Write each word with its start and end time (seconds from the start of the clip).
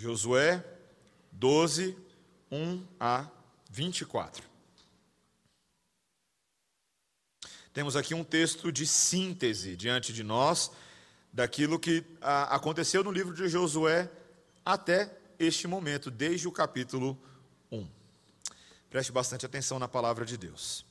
Josué 0.00 0.64
12, 1.30 1.94
1 2.50 2.86
a 2.98 3.28
24. 3.70 4.42
Temos 7.74 7.94
aqui 7.94 8.14
um 8.14 8.24
texto 8.24 8.72
de 8.72 8.86
síntese 8.86 9.76
diante 9.76 10.10
de 10.10 10.22
nós 10.22 10.72
daquilo 11.30 11.78
que 11.78 12.02
a, 12.18 12.54
aconteceu 12.56 13.04
no 13.04 13.12
livro 13.12 13.34
de 13.34 13.46
Josué 13.46 14.10
até 14.64 15.14
este 15.38 15.68
momento, 15.68 16.10
desde 16.10 16.48
o 16.48 16.52
capítulo 16.52 17.16
1. 17.70 17.86
Preste 18.88 19.12
bastante 19.12 19.44
atenção 19.44 19.78
na 19.78 19.86
palavra 19.86 20.24
de 20.24 20.38
Deus. 20.38 20.84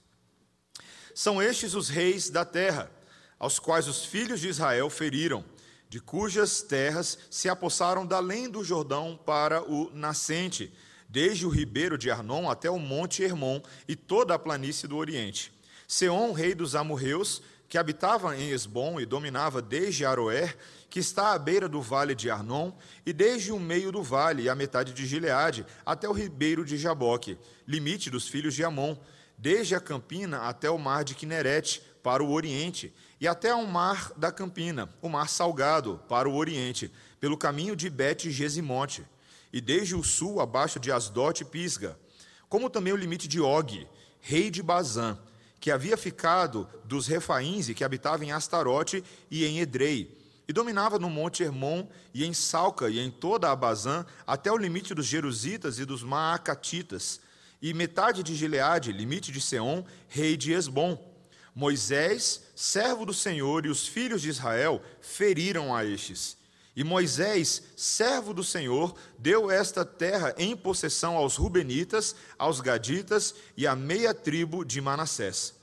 São 1.15 1.41
estes 1.41 1.73
os 1.73 1.89
reis 1.89 2.29
da 2.29 2.45
terra, 2.45 2.91
aos 3.39 3.57
quais 3.57 3.87
os 3.87 4.05
filhos 4.05 4.39
de 4.39 4.49
Israel 4.49 4.87
feriram, 4.87 5.43
de 5.89 5.99
cujas 5.99 6.61
terras 6.61 7.17
se 7.31 7.49
apossaram 7.49 8.05
da 8.05 8.17
além 8.17 8.47
do 8.47 8.63
Jordão 8.63 9.19
para 9.25 9.63
o 9.63 9.89
nascente, 9.91 10.71
desde 11.09 11.47
o 11.47 11.49
ribeiro 11.49 11.97
de 11.97 12.11
Arnon 12.11 12.49
até 12.49 12.69
o 12.69 12.77
monte 12.77 13.23
Hermon 13.23 13.59
e 13.87 13.95
toda 13.95 14.35
a 14.35 14.39
planície 14.39 14.87
do 14.87 14.95
Oriente. 14.95 15.51
Seom, 15.87 16.31
rei 16.31 16.53
dos 16.53 16.75
amorreus, 16.75 17.41
que 17.67 17.77
habitava 17.77 18.37
em 18.37 18.51
Esbom 18.51 18.99
e 18.99 19.05
dominava 19.05 19.61
desde 19.61 20.05
Aroer, 20.05 20.55
que 20.89 20.99
está 20.99 21.33
à 21.33 21.39
beira 21.39 21.67
do 21.67 21.81
vale 21.81 22.13
de 22.13 22.29
Arnon, 22.29 22.71
e 23.05 23.11
desde 23.11 23.51
o 23.51 23.59
meio 23.59 23.91
do 23.91 24.03
vale 24.03 24.43
e 24.43 24.49
a 24.49 24.55
metade 24.55 24.93
de 24.93 25.05
Gileade, 25.05 25.65
até 25.83 26.07
o 26.07 26.13
ribeiro 26.13 26.63
de 26.63 26.77
Jaboque, 26.77 27.37
limite 27.67 28.09
dos 28.09 28.27
filhos 28.27 28.53
de 28.53 28.63
Amon, 28.63 28.95
desde 29.37 29.73
a 29.73 29.79
campina 29.79 30.41
até 30.41 30.69
o 30.69 30.77
mar 30.77 31.03
de 31.03 31.15
Quinerete, 31.15 31.81
para 32.01 32.23
o 32.23 32.31
oriente, 32.31 32.93
e 33.19 33.27
até 33.27 33.51
ao 33.51 33.65
mar 33.65 34.11
da 34.15 34.31
campina, 34.31 34.89
o 35.01 35.09
mar 35.09 35.29
salgado, 35.29 35.99
para 36.07 36.29
o 36.29 36.35
oriente, 36.35 36.91
pelo 37.19 37.37
caminho 37.37 37.75
de 37.75 37.89
Bet-Gesimote, 37.89 39.05
e 39.51 39.59
desde 39.59 39.95
o 39.95 40.03
sul 40.03 40.39
abaixo 40.39 40.79
de 40.79 40.91
Asdote 40.91 41.43
e 41.43 41.45
Pisga, 41.45 41.99
como 42.47 42.69
também 42.69 42.93
o 42.93 42.97
limite 42.97 43.27
de 43.27 43.39
Og, 43.39 43.87
rei 44.19 44.49
de 44.49 44.63
Bazã, 44.63 45.17
que 45.59 45.71
havia 45.71 45.97
ficado 45.97 46.67
dos 46.85 47.07
refaíns 47.07 47.67
e 47.67 47.73
que 47.73 47.83
habitava 47.83 48.23
em 48.23 48.31
Astarote 48.31 49.03
e 49.29 49.45
em 49.45 49.59
Edrei, 49.59 50.17
e 50.47 50.53
dominava 50.53 50.97
no 50.97 51.09
monte 51.09 51.43
Hermon 51.43 51.87
e 52.13 52.25
em 52.25 52.33
Salca 52.33 52.89
e 52.89 52.99
em 52.99 53.11
toda 53.11 53.51
a 53.51 53.55
Bazã, 53.55 54.05
até 54.25 54.51
o 54.51 54.57
limite 54.57 54.95
dos 54.95 55.05
Jerusitas 55.05 55.77
e 55.77 55.85
dos 55.85 56.01
Maacatitas, 56.01 57.19
e 57.61 57.73
metade 57.73 58.23
de 58.23 58.35
Gileade, 58.35 58.91
limite 58.91 59.31
de 59.31 59.41
Seom, 59.41 59.83
rei 60.07 60.37
de 60.37 60.53
Esbom. 60.53 61.08
Moisés, 61.55 62.41
servo 62.55 63.05
do 63.05 63.13
Senhor, 63.13 63.65
e 63.65 63.69
os 63.69 63.87
filhos 63.87 64.21
de 64.21 64.29
Israel 64.29 64.81
feriram 65.01 65.75
a 65.75 65.83
estes. 65.85 66.37
E 66.75 66.83
Moisés, 66.83 67.63
servo 67.75 68.33
do 68.33 68.43
Senhor, 68.43 68.95
deu 69.17 69.51
esta 69.51 69.83
terra 69.83 70.33
em 70.37 70.55
possessão 70.55 71.17
aos 71.17 71.35
Rubenitas, 71.35 72.15
aos 72.37 72.61
Gaditas 72.61 73.35
e 73.57 73.67
à 73.67 73.75
meia 73.75 74.13
tribo 74.13 74.63
de 74.63 74.79
Manassés. 74.79 75.53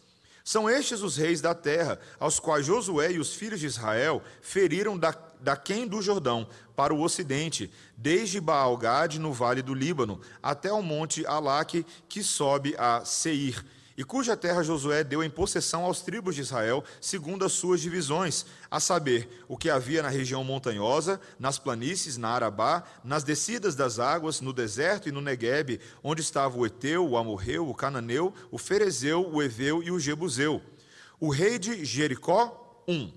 São 0.44 0.68
estes 0.68 1.02
os 1.02 1.16
reis 1.16 1.40
da 1.40 1.54
terra, 1.54 1.98
aos 2.20 2.38
quais 2.38 2.66
Josué 2.66 3.12
e 3.12 3.18
os 3.18 3.34
filhos 3.34 3.60
de 3.60 3.66
Israel 3.66 4.22
feriram 4.40 4.96
da, 4.96 5.12
daquém 5.40 5.88
do 5.88 6.02
Jordão, 6.02 6.46
para 6.76 6.94
o 6.94 7.00
ocidente, 7.00 7.72
desde 7.96 8.40
Baalgade, 8.40 9.18
no 9.18 9.32
vale 9.32 9.62
do 9.62 9.74
Líbano, 9.74 10.20
até 10.42 10.70
o 10.70 10.82
monte 10.82 11.26
Alaque, 11.26 11.86
que 12.08 12.22
sobe 12.22 12.76
a 12.78 13.04
Seir 13.04 13.64
e 13.96 14.04
cuja 14.04 14.36
terra 14.36 14.62
Josué 14.62 15.02
deu 15.02 15.24
em 15.24 15.30
possessão 15.30 15.84
aos 15.84 16.02
tribos 16.02 16.34
de 16.34 16.42
Israel, 16.42 16.84
segundo 17.00 17.44
as 17.44 17.52
suas 17.52 17.80
divisões, 17.80 18.44
a 18.70 18.78
saber, 18.78 19.44
o 19.48 19.56
que 19.56 19.70
havia 19.70 20.02
na 20.02 20.08
região 20.08 20.44
montanhosa, 20.44 21.18
nas 21.38 21.58
planícies, 21.58 22.18
na 22.18 22.28
Arabá, 22.28 22.84
nas 23.02 23.24
descidas 23.24 23.74
das 23.74 23.98
águas, 23.98 24.40
no 24.40 24.52
deserto 24.52 25.08
e 25.08 25.12
no 25.12 25.22
Neguebe, 25.22 25.80
onde 26.02 26.20
estava 26.20 26.58
o 26.58 26.66
Eteu, 26.66 27.08
o 27.08 27.16
Amorreu, 27.16 27.68
o 27.68 27.74
Cananeu, 27.74 28.34
o 28.50 28.58
Ferezeu, 28.58 29.26
o 29.32 29.42
Eveu 29.42 29.82
e 29.82 29.90
o 29.90 29.98
Jebuseu. 29.98 30.60
O 31.18 31.30
rei 31.30 31.58
de 31.58 31.84
Jericó, 31.84 32.84
um. 32.86 33.10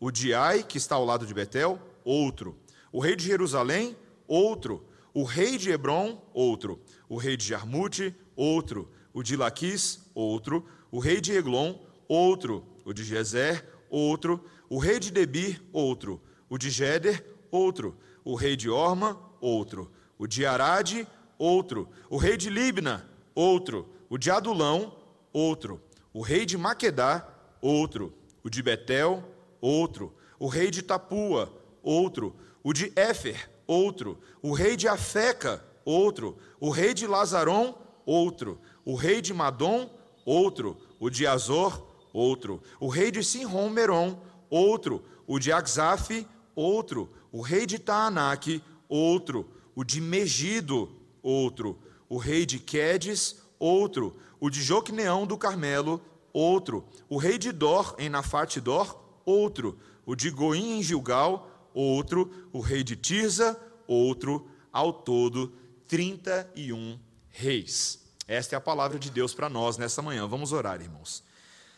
O 0.00 0.10
de 0.10 0.34
Ai, 0.34 0.62
que 0.62 0.76
está 0.76 0.96
ao 0.96 1.04
lado 1.04 1.24
de 1.24 1.32
Betel, 1.32 1.80
outro. 2.04 2.58
O 2.90 2.98
rei 2.98 3.14
de 3.14 3.24
Jerusalém, 3.24 3.96
outro. 4.26 4.84
O 5.14 5.22
rei 5.22 5.56
de 5.56 5.70
Hebron, 5.70 6.20
outro. 6.34 6.80
O 7.08 7.16
rei 7.16 7.36
de 7.36 7.46
Jarmute, 7.46 8.14
outro 8.34 8.90
o 9.16 9.22
de 9.22 9.34
Laquis, 9.34 10.00
outro, 10.16 10.66
o 10.90 10.98
rei 10.98 11.20
de 11.20 11.36
Eglon, 11.36 11.74
outro, 12.08 12.64
o 12.86 12.92
de 12.94 13.04
Gezer, 13.04 13.62
outro, 13.90 14.42
o 14.68 14.78
rei 14.78 14.98
de 14.98 15.12
Debir, 15.12 15.62
outro, 15.70 16.22
o 16.48 16.56
de 16.56 16.70
Geder, 16.70 17.22
outro, 17.50 17.98
o 18.24 18.34
rei 18.34 18.56
de 18.56 18.70
Orma, 18.70 19.20
outro, 19.42 19.92
o 20.18 20.26
de 20.26 20.46
Arade, 20.46 21.06
outro, 21.38 21.86
o 22.08 22.16
rei 22.16 22.38
de 22.38 22.48
Libna, 22.48 23.06
outro, 23.34 23.86
o 24.08 24.16
de 24.16 24.30
Adulão, 24.30 24.96
outro, 25.34 25.82
o 26.14 26.22
rei 26.22 26.46
de 26.46 26.56
Maquedá, 26.56 27.28
outro, 27.60 28.14
o 28.42 28.48
de 28.48 28.62
Betel, 28.62 29.22
outro, 29.60 30.14
o 30.38 30.48
rei 30.48 30.70
de 30.70 30.80
Tapua, 30.80 31.52
outro, 31.82 32.34
o 32.64 32.72
de 32.72 32.90
Éfer, 32.96 33.50
outro, 33.66 34.18
o 34.40 34.54
rei 34.54 34.76
de 34.76 34.88
Afeca, 34.88 35.62
outro, 35.84 36.38
o 36.58 36.70
rei 36.70 36.94
de 36.94 37.06
Lazaron, 37.06 37.74
outro, 38.06 38.58
o 38.82 38.94
rei 38.94 39.20
de 39.20 39.34
Madom, 39.34 39.90
outro, 40.26 40.76
o 40.98 41.08
de 41.08 41.26
Azor, 41.26 41.86
outro, 42.12 42.60
o 42.80 42.88
rei 42.88 43.12
de 43.12 43.22
Sinrom 43.22 43.70
Meron, 43.70 44.20
outro, 44.50 45.02
o 45.26 45.38
de 45.38 45.52
Axaf, 45.52 46.26
outro, 46.54 47.08
o 47.30 47.40
rei 47.40 47.64
de 47.64 47.78
Taanac, 47.78 48.60
outro, 48.88 49.48
o 49.74 49.84
de 49.84 50.00
Megido, 50.00 50.90
outro, 51.22 51.78
o 52.08 52.18
rei 52.18 52.44
de 52.44 52.58
Quedes, 52.58 53.36
outro, 53.58 54.16
o 54.40 54.50
de 54.50 54.62
Joqueneão 54.62 55.26
do 55.26 55.38
Carmelo, 55.38 56.00
outro, 56.32 56.84
o 57.08 57.16
rei 57.16 57.38
de 57.38 57.52
Dor 57.52 57.94
em 57.98 58.08
Nafate 58.08 58.60
Dor, 58.60 59.00
outro, 59.24 59.78
o 60.04 60.16
de 60.16 60.30
Goim 60.30 60.78
em 60.78 60.82
Gilgal, 60.82 61.70
outro, 61.72 62.48
o 62.52 62.60
rei 62.60 62.82
de 62.82 62.96
Tirza, 62.96 63.58
outro, 63.86 64.48
ao 64.72 64.92
todo 64.92 65.52
31 65.86 66.98
reis. 67.28 68.05
Esta 68.28 68.56
é 68.56 68.58
a 68.58 68.60
palavra 68.60 68.98
de 68.98 69.10
Deus 69.10 69.32
para 69.34 69.48
nós 69.48 69.76
nessa 69.76 70.02
manhã. 70.02 70.26
Vamos 70.26 70.52
orar, 70.52 70.80
irmãos. 70.80 71.22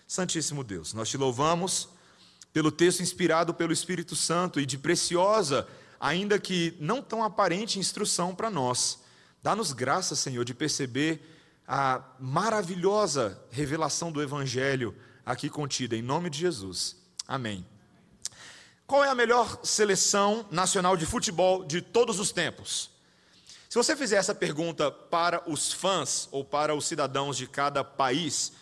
Santíssimo 0.06 0.64
Deus, 0.64 0.94
nós 0.94 1.09
te 1.09 1.19
louvamos 1.19 1.88
pelo 2.53 2.72
texto 2.72 3.03
inspirado 3.03 3.53
pelo 3.53 3.72
Espírito 3.72 4.16
Santo 4.16 4.59
e 4.59 4.64
de 4.64 4.78
preciosa, 4.78 5.69
ainda 6.00 6.38
que 6.38 6.75
não 6.81 7.03
tão 7.03 7.22
aparente 7.22 7.78
instrução 7.78 8.34
para 8.34 8.50
nós. 8.50 9.00
Dá-nos 9.42 9.72
graça, 9.72 10.16
Senhor, 10.16 10.44
de 10.44 10.54
perceber 10.54 11.20
a 11.66 12.03
maravilhosa 12.19 13.38
revelação 13.50 14.10
do 14.10 14.22
Evangelho 14.22 14.97
aqui 15.26 15.50
contida, 15.50 15.94
em 15.94 16.03
nome 16.03 16.30
de 16.30 16.38
Jesus. 16.38 16.97
Amém. 17.26 17.66
Qual 18.86 19.04
é 19.04 19.10
a 19.10 19.15
melhor 19.15 19.60
seleção 19.62 20.47
nacional 20.50 20.97
de 20.97 21.04
futebol 21.04 21.62
de 21.62 21.82
todos 21.82 22.19
os 22.19 22.32
tempos? 22.32 22.91
Se 23.68 23.76
você 23.76 23.94
fizer 23.94 24.16
essa 24.16 24.34
pergunta 24.34 24.90
para 24.90 25.42
os 25.46 25.70
fãs 25.70 26.26
ou 26.32 26.42
para 26.42 26.74
os 26.74 26.86
cidadãos 26.86 27.36
de 27.36 27.46
cada 27.46 27.84
país, 27.84 28.52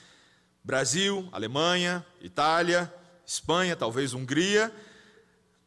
Brasil, 0.64 1.28
Alemanha, 1.30 2.04
Itália, 2.20 2.92
Espanha, 3.24 3.76
talvez 3.76 4.14
Hungria, 4.14 4.74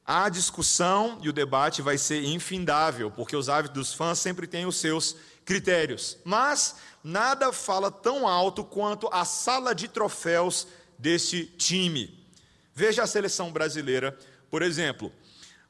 a 0.05 0.27
discussão 0.27 1.19
e 1.21 1.29
o 1.29 1.33
debate 1.33 1.81
vai 1.81 1.97
ser 1.97 2.21
infindável, 2.25 3.09
porque 3.11 3.33
os 3.33 3.47
hábitos 3.47 3.75
dos 3.75 3.93
fãs 3.93 4.19
sempre 4.19 4.45
têm 4.45 4.65
os 4.65 4.75
seus 4.75 5.15
critérios. 5.45 6.17
Mas 6.25 6.75
nada 7.01 7.53
fala 7.53 7.89
tão 7.89 8.27
alto 8.27 8.61
quanto 8.61 9.07
a 9.09 9.23
sala 9.23 9.73
de 9.73 9.87
troféus 9.87 10.67
deste 10.97 11.45
time. 11.45 12.27
Veja 12.73 13.03
a 13.03 13.07
seleção 13.07 13.53
brasileira, 13.53 14.17
por 14.49 14.61
exemplo. 14.61 15.13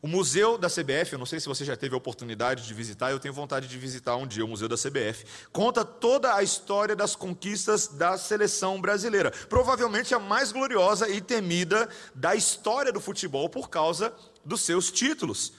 O 0.02 0.08
museu 0.08 0.58
da 0.58 0.70
CBF, 0.70 1.12
eu 1.12 1.20
não 1.20 1.26
sei 1.26 1.42
se 1.42 1.48
você 1.48 1.66
já 1.66 1.76
teve 1.76 1.94
a 1.94 1.98
oportunidade 1.98 2.66
de 2.66 2.74
visitar, 2.74 3.12
eu 3.12 3.20
tenho 3.20 3.34
vontade 3.34 3.68
de 3.68 3.78
visitar 3.78 4.16
um 4.16 4.26
dia 4.26 4.46
o 4.46 4.48
museu 4.48 4.70
da 4.70 4.78
CBF. 4.78 5.26
Conta 5.52 5.84
toda 5.84 6.34
a 6.34 6.42
história 6.42 6.96
das 6.96 7.18
conquistas 7.18 7.88
da 7.88 8.18
seleção 8.18 8.80
brasileira. 8.80 9.30
Provavelmente 9.50 10.16
a 10.16 10.20
mais 10.20 10.54
gloriosa 10.54 11.10
e 11.10 11.20
temida 11.20 11.90
da 12.16 12.34
história 12.34 12.94
do 12.94 13.02
futebol 13.02 13.50
por 13.50 13.70
causa 13.70 14.14
dos 14.46 14.62
seus 14.62 14.90
títulos. 14.90 15.52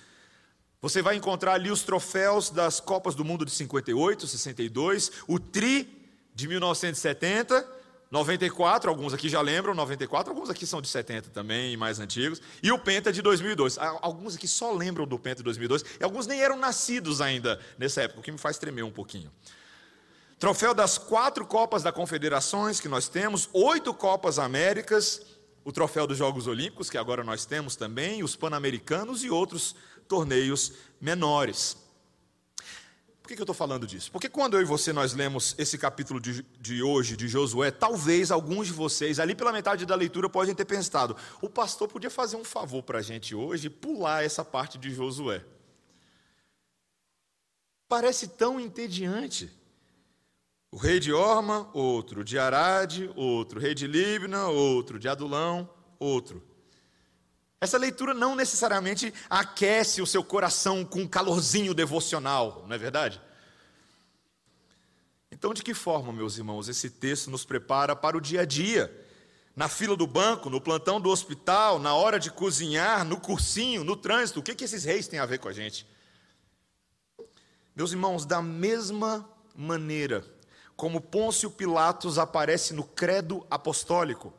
Você 0.81 1.03
vai 1.03 1.17
encontrar 1.17 1.53
ali 1.53 1.71
os 1.71 1.83
troféus 1.83 2.49
das 2.49 2.81
Copas 2.81 3.15
do 3.15 3.23
Mundo 3.23 3.45
de 3.45 3.51
58, 3.51 4.27
62, 4.27 5.13
o 5.29 5.39
Tri 5.39 6.09
de 6.35 6.49
1970 6.49 7.80
94, 8.11 8.91
alguns 8.91 9.15
aqui 9.15 9.29
já 9.29 9.41
lembram, 9.41 9.73
94, 9.73 10.33
alguns 10.33 10.51
aqui 10.51 10.67
são 10.67 10.83
de 10.83 10.89
70 10.89 11.31
também, 11.31 11.77
mais 11.77 12.01
antigos, 12.01 12.43
e 12.61 12.73
o 12.73 12.79
Penta 12.79 13.13
de 13.13 13.23
2002. 13.23 13.79
Alguns 13.79 14.35
aqui 14.35 14.49
só 14.49 14.73
lembram 14.73 15.07
do 15.07 15.17
Penta 15.17 15.37
de 15.37 15.45
2002, 15.45 15.85
e 16.01 16.03
alguns 16.03 16.27
nem 16.27 16.43
eram 16.43 16.57
nascidos 16.57 17.21
ainda 17.21 17.61
nessa 17.79 18.03
época, 18.03 18.21
o 18.21 18.23
que 18.23 18.33
me 18.33 18.39
faz 18.39 18.59
tremer 18.59 18.83
um 18.83 18.91
pouquinho. 18.91 19.31
Troféu 20.41 20.75
das 20.75 20.99
quatro 20.99 21.47
Copas 21.47 21.85
da 21.85 21.93
Confederações 21.93 22.81
que 22.81 22.89
nós 22.89 23.09
temos, 23.09 23.49
oito 23.53 23.95
Copas 23.95 24.41
Américas, 24.41 25.23
o 25.65 25.71
troféu 25.71 26.07
dos 26.07 26.19
Jogos 26.19 26.49
Olímpicos, 26.49 26.91
que 26.91 26.99
agora 26.99 27.23
nós 27.23 27.45
temos 27.45 27.77
também, 27.77 28.25
os 28.25 28.35
Pan-Americanos 28.35 29.23
e 29.23 29.31
outros 29.31 29.77
torneios 30.09 30.73
menores. 31.01 31.77
Que, 33.31 33.37
que 33.37 33.43
eu 33.43 33.45
estou 33.45 33.55
falando 33.55 33.87
disso? 33.87 34.11
Porque 34.11 34.29
quando 34.29 34.57
eu 34.57 34.61
e 34.61 34.65
você 34.65 34.93
nós 34.93 35.13
lemos 35.13 35.55
esse 35.57 35.79
capítulo 35.79 36.21
de, 36.21 36.45
de 36.61 36.83
hoje, 36.83 37.17
de 37.17 37.29
Josué, 37.29 37.71
talvez 37.71 38.33
alguns 38.33 38.67
de 38.67 38.73
vocês, 38.73 39.21
ali 39.21 39.37
pela 39.37 39.53
metade 39.53 39.87
da 39.87 39.95
leitura, 39.95 40.29
podem 40.29 40.55
ter 40.55 40.65
pensado: 40.65 41.17
o 41.41 41.49
pastor 41.49 41.87
podia 41.87 42.11
fazer 42.11 42.37
um 42.37 42.45
favor 42.45 42.83
para 42.83 42.99
a 42.99 43.03
gente 43.03 43.35
hoje 43.35 43.69
e 43.69 43.71
pular 43.71 44.25
essa 44.25 44.45
parte 44.45 44.79
de 44.79 44.93
Josué. 44.93 45.45
Parece 47.89 48.29
tão 48.29 48.59
entediante. 48.59 49.51
O 50.73 50.77
rei 50.77 50.99
de 50.99 51.13
Orma, 51.13 51.69
outro. 51.73 52.25
De 52.25 52.39
Arade, 52.39 53.11
outro. 53.15 53.61
Rei 53.61 53.75
de 53.75 53.87
Libna, 53.87 54.49
outro. 54.49 54.99
De 54.99 55.09
Adulão, 55.09 55.69
outro. 55.99 56.43
Essa 57.61 57.77
leitura 57.77 58.15
não 58.15 58.35
necessariamente 58.35 59.13
aquece 59.29 60.01
o 60.01 60.07
seu 60.07 60.25
coração 60.25 60.83
com 60.83 61.01
um 61.01 61.09
calorzinho 61.09 61.75
devocional, 61.75 62.65
não 62.67 62.75
é 62.75 62.79
verdade? 62.79 63.21
Então, 65.31 65.53
de 65.53 65.63
que 65.63 65.75
forma, 65.75 66.11
meus 66.13 66.39
irmãos, 66.39 66.69
esse 66.69 66.89
texto 66.89 67.31
nos 67.31 67.45
prepara 67.45 67.95
para 67.95 68.17
o 68.17 68.21
dia 68.21 68.43
a 68.43 68.45
dia? 68.47 69.07
Na 69.55 69.69
fila 69.69 69.95
do 69.95 70.07
banco, 70.07 70.49
no 70.49 70.61
plantão 70.61 70.99
do 70.99 71.11
hospital, 71.11 71.79
na 71.79 71.95
hora 71.95 72.19
de 72.19 72.31
cozinhar, 72.31 73.05
no 73.05 73.21
cursinho, 73.21 73.85
no 73.85 73.95
trânsito, 73.95 74.41
o 74.41 74.43
que, 74.43 74.55
que 74.55 74.65
esses 74.65 74.85
reis 74.85 75.07
têm 75.07 75.19
a 75.19 75.27
ver 75.27 75.39
com 75.39 75.49
a 75.49 75.53
gente? 75.53 75.87
Meus 77.77 77.93
irmãos, 77.93 78.25
da 78.25 78.41
mesma 78.41 79.29
maneira 79.55 80.25
como 80.77 80.99
Pôncio 80.99 81.51
Pilatos 81.51 82.19
aparece 82.19 82.73
no 82.73 82.85
credo 82.85 83.47
apostólico, 83.51 84.33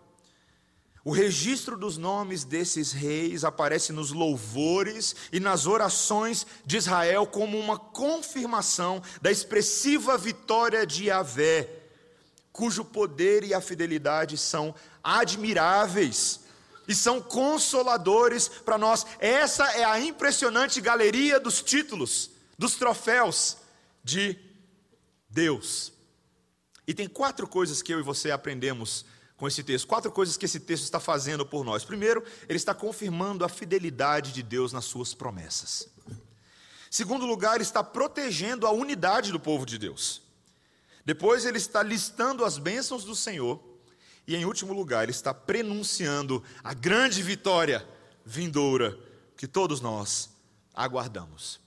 o 1.03 1.12
registro 1.12 1.75
dos 1.75 1.98
nomes 1.98 2.44
desses 2.44 2.92
reis 2.92 3.44
aparece 3.44 3.92
nos 3.92 4.12
louvores 4.12 5.15
e 5.31 5.39
nas 5.39 5.65
orações 5.65 6.45
de 6.63 6.77
Israel 6.77 7.25
como 7.25 7.57
uma 7.57 7.77
confirmação 7.80 9.01
da 9.19 9.31
expressiva 9.31 10.15
vitória 10.15 10.86
de 10.86 11.06
Yahvé, 11.06 11.68
cujo 12.51 12.86
poder 12.86 13.44
e 13.44 13.53
a 13.53 13.59
fidelidade 13.59 14.38
são 14.38 14.75
admiráveis 15.03 16.42
e 16.88 16.94
são 16.94 17.19
consoladores 17.19 18.48
para 18.48 18.77
nós. 18.77 19.06
Essa 19.19 19.65
é 19.71 19.83
a 19.83 20.00
impressionante 20.00 20.80
galeria 20.80 21.39
dos 21.39 21.63
títulos, 21.63 22.30
dos 22.59 22.75
troféus 22.75 23.57
de 24.03 24.38
Deus. 25.27 25.92
E 26.86 26.94
tem 26.94 27.07
quatro 27.07 27.48
coisas 27.48 27.81
que 27.81 27.92
eu 27.92 28.00
e 28.00 28.03
você 28.03 28.30
aprendemos 28.30 29.03
com 29.41 29.47
esse 29.47 29.63
texto. 29.63 29.88
Quatro 29.88 30.11
coisas 30.11 30.38
que 30.38 30.45
esse 30.45 30.59
texto 30.59 30.83
está 30.83 30.99
fazendo 30.99 31.43
por 31.43 31.65
nós. 31.65 31.83
Primeiro, 31.83 32.23
ele 32.47 32.57
está 32.57 32.75
confirmando 32.75 33.43
a 33.43 33.49
fidelidade 33.49 34.31
de 34.31 34.43
Deus 34.43 34.71
nas 34.71 34.85
suas 34.85 35.15
promessas. 35.15 35.89
Segundo 36.91 37.25
lugar, 37.25 37.55
ele 37.55 37.63
está 37.63 37.83
protegendo 37.83 38.67
a 38.67 38.71
unidade 38.71 39.31
do 39.31 39.39
povo 39.39 39.65
de 39.65 39.79
Deus. 39.79 40.21
Depois, 41.03 41.43
ele 41.43 41.57
está 41.57 41.81
listando 41.81 42.45
as 42.45 42.59
bênçãos 42.59 43.03
do 43.03 43.15
Senhor. 43.15 43.59
E 44.27 44.35
em 44.35 44.45
último 44.45 44.73
lugar, 44.73 45.01
ele 45.01 45.11
está 45.11 45.33
prenunciando 45.33 46.43
a 46.63 46.75
grande 46.75 47.23
vitória 47.23 47.83
vindoura 48.23 48.95
que 49.35 49.47
todos 49.47 49.81
nós 49.81 50.29
aguardamos. 50.71 51.59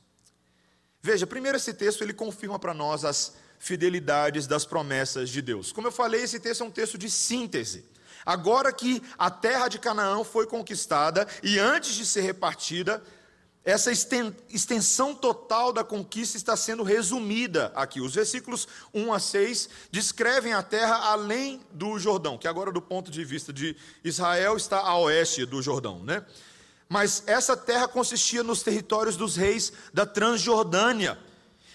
Veja, 1.03 1.27
primeiro 1.27 1.57
esse 1.57 1.75
texto 1.75 2.03
ele 2.03 2.15
confirma 2.15 2.57
para 2.57 2.73
nós 2.73 3.05
as 3.05 3.35
fidelidades 3.59 4.47
das 4.47 4.65
promessas 4.65 5.31
de 5.31 5.41
Deus. 5.41 5.73
Como 5.73 5.89
eu 5.89 5.93
falei, 5.93 6.23
esse 6.23 6.39
texto 6.39 6.63
é 6.63 6.67
um 6.67 6.71
texto 6.71 6.99
de 6.99 7.11
síntese. 7.11 7.85
Agora 8.27 8.73
que 8.73 9.03
a 9.19 9.31
terra 9.31 9.69
de 9.69 9.79
Canaã 9.79 10.25
foi 10.25 10.47
conquistada 10.47 11.27
e 11.43 11.59
antes 11.59 11.95
de 11.95 12.07
ser 12.07 12.23
repartida, 12.23 13.03
essa 13.65 13.91
extensão 13.91 15.15
total 15.15 15.73
da 15.73 15.83
conquista 15.83 16.37
está 16.37 16.55
sendo 16.55 16.83
resumida 16.83 17.73
aqui. 17.75 18.01
Os 18.01 18.15
versículos 18.15 18.69
1 18.93 19.13
a 19.13 19.19
6 19.19 19.69
descrevem 19.91 20.53
a 20.53 20.63
terra 20.63 20.97
além 20.97 21.63
do 21.71 21.99
Jordão, 21.99 22.37
que 22.37 22.47
agora, 22.47 22.71
do 22.71 22.83
ponto 22.83 23.11
de 23.11 23.25
vista 23.25 23.53
de 23.53 23.75
Israel, 24.03 24.57
está 24.57 24.81
a 24.81 24.99
oeste 24.99 25.47
do 25.47 25.63
Jordão, 25.63 26.03
né? 26.05 26.25
Mas 26.87 27.23
essa 27.27 27.57
terra 27.57 27.89
consistia 27.89 28.43
nos 28.43 28.63
territórios 28.63 29.17
dos 29.17 29.35
reis 29.35 29.73
da 29.95 30.05
Transjordânia 30.05 31.19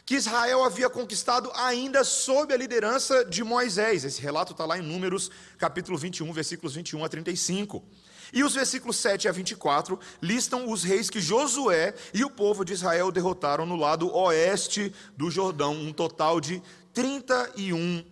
que 0.10 0.16
Israel 0.16 0.64
havia 0.64 0.90
conquistado 0.90 1.52
ainda 1.54 2.04
sob 2.04 2.52
a 2.52 2.58
liderança 2.58 3.24
de 3.24 3.44
Moisés. 3.44 4.04
Esse 4.04 4.20
relato 4.20 4.54
está 4.54 4.66
lá 4.66 4.76
em 4.76 4.82
Números, 4.82 5.30
capítulo 5.56 6.00
21, 6.00 6.34
versículos 6.34 6.74
21 6.74 7.06
a 7.06 7.08
35. 7.08 7.86
E 8.34 8.44
os 8.44 8.56
versículos 8.56 8.98
7 8.98 9.28
a 9.28 9.32
24 9.32 10.00
listam 10.20 10.68
os 10.68 10.82
reis 10.82 11.12
que 11.12 11.22
Josué 11.22 11.94
e 12.12 12.26
o 12.26 12.30
povo 12.32 12.66
de 12.66 12.74
Israel 12.74 13.12
derrotaram 13.12 13.68
no 13.68 13.76
lado 13.76 14.12
oeste 14.12 14.92
do 15.16 15.30
Jordão, 15.30 15.76
um 15.76 15.94
total 15.94 16.42
de 16.42 16.60
31 16.92 18.04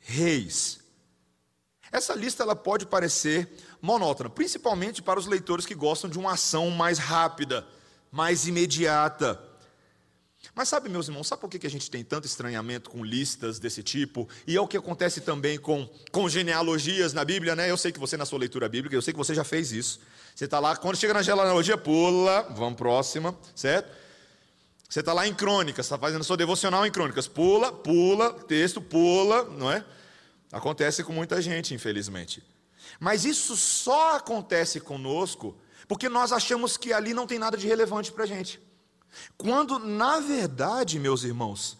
reis. 0.00 0.80
Essa 1.92 2.14
lista 2.16 2.42
ela 2.42 2.56
pode 2.56 2.84
parecer 2.84 3.48
monótona, 3.80 4.28
principalmente 4.28 5.00
para 5.00 5.20
os 5.20 5.26
leitores 5.26 5.64
que 5.64 5.74
gostam 5.76 6.10
de 6.10 6.18
uma 6.18 6.32
ação 6.32 6.68
mais 6.70 6.98
rápida, 6.98 7.64
mais 8.10 8.48
imediata. 8.48 9.53
Mas 10.54 10.68
sabe, 10.68 10.88
meus 10.88 11.08
irmãos, 11.08 11.26
sabe 11.26 11.40
por 11.40 11.50
que 11.50 11.66
a 11.66 11.70
gente 11.70 11.90
tem 11.90 12.04
tanto 12.04 12.26
estranhamento 12.26 12.88
com 12.88 13.04
listas 13.04 13.58
desse 13.58 13.82
tipo? 13.82 14.28
E 14.46 14.56
é 14.56 14.60
o 14.60 14.68
que 14.68 14.76
acontece 14.76 15.20
também 15.20 15.58
com, 15.58 15.88
com 16.12 16.28
genealogias 16.28 17.12
na 17.12 17.24
Bíblia, 17.24 17.56
né? 17.56 17.68
Eu 17.68 17.76
sei 17.76 17.90
que 17.90 17.98
você, 17.98 18.16
na 18.16 18.24
sua 18.24 18.38
leitura 18.38 18.68
bíblica, 18.68 18.94
eu 18.94 19.02
sei 19.02 19.12
que 19.12 19.18
você 19.18 19.34
já 19.34 19.42
fez 19.42 19.72
isso. 19.72 20.00
Você 20.32 20.44
está 20.44 20.60
lá, 20.60 20.76
quando 20.76 20.96
chega 20.96 21.12
na 21.12 21.22
genealogia, 21.22 21.76
pula, 21.76 22.42
vamos 22.56 22.76
próxima, 22.76 23.36
certo? 23.54 23.88
Você 24.88 25.00
está 25.00 25.12
lá 25.12 25.26
em 25.26 25.34
crônicas, 25.34 25.86
está 25.86 25.98
fazendo 25.98 26.22
sua 26.22 26.36
devocional 26.36 26.86
em 26.86 26.90
crônicas, 26.90 27.26
pula, 27.26 27.72
pula, 27.72 28.32
texto, 28.32 28.80
pula, 28.80 29.42
não 29.44 29.72
é? 29.72 29.84
Acontece 30.52 31.02
com 31.02 31.12
muita 31.12 31.42
gente, 31.42 31.74
infelizmente. 31.74 32.40
Mas 33.00 33.24
isso 33.24 33.56
só 33.56 34.16
acontece 34.16 34.78
conosco 34.78 35.58
porque 35.88 36.08
nós 36.08 36.32
achamos 36.32 36.76
que 36.76 36.92
ali 36.92 37.12
não 37.12 37.26
tem 37.26 37.40
nada 37.40 37.56
de 37.56 37.66
relevante 37.66 38.12
para 38.12 38.22
a 38.22 38.26
gente. 38.26 38.60
Quando, 39.36 39.78
na 39.78 40.20
verdade, 40.20 40.98
meus 40.98 41.24
irmãos, 41.24 41.78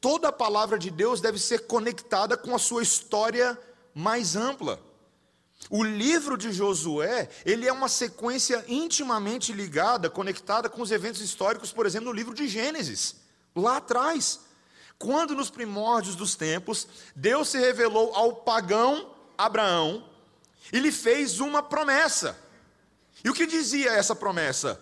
toda 0.00 0.28
a 0.28 0.32
palavra 0.32 0.78
de 0.78 0.90
Deus 0.90 1.20
deve 1.20 1.38
ser 1.38 1.66
conectada 1.66 2.36
com 2.36 2.54
a 2.54 2.58
sua 2.58 2.82
história 2.82 3.58
mais 3.94 4.36
ampla. 4.36 4.80
O 5.70 5.82
livro 5.82 6.36
de 6.36 6.52
Josué, 6.52 7.28
ele 7.44 7.66
é 7.66 7.72
uma 7.72 7.88
sequência 7.88 8.64
intimamente 8.68 9.52
ligada, 9.52 10.08
conectada 10.08 10.68
com 10.68 10.82
os 10.82 10.90
eventos 10.90 11.20
históricos, 11.20 11.72
por 11.72 11.86
exemplo, 11.86 12.08
no 12.08 12.14
livro 12.14 12.34
de 12.34 12.46
Gênesis, 12.46 13.16
lá 13.54 13.78
atrás. 13.78 14.40
Quando 14.98 15.34
nos 15.34 15.50
primórdios 15.50 16.14
dos 16.14 16.36
tempos, 16.36 16.86
Deus 17.14 17.48
se 17.48 17.58
revelou 17.58 18.14
ao 18.14 18.36
pagão 18.36 19.14
Abraão 19.36 20.08
e 20.72 20.78
lhe 20.78 20.92
fez 20.92 21.40
uma 21.40 21.62
promessa. 21.62 22.38
E 23.24 23.30
o 23.30 23.34
que 23.34 23.46
dizia 23.46 23.90
essa 23.90 24.14
promessa? 24.14 24.80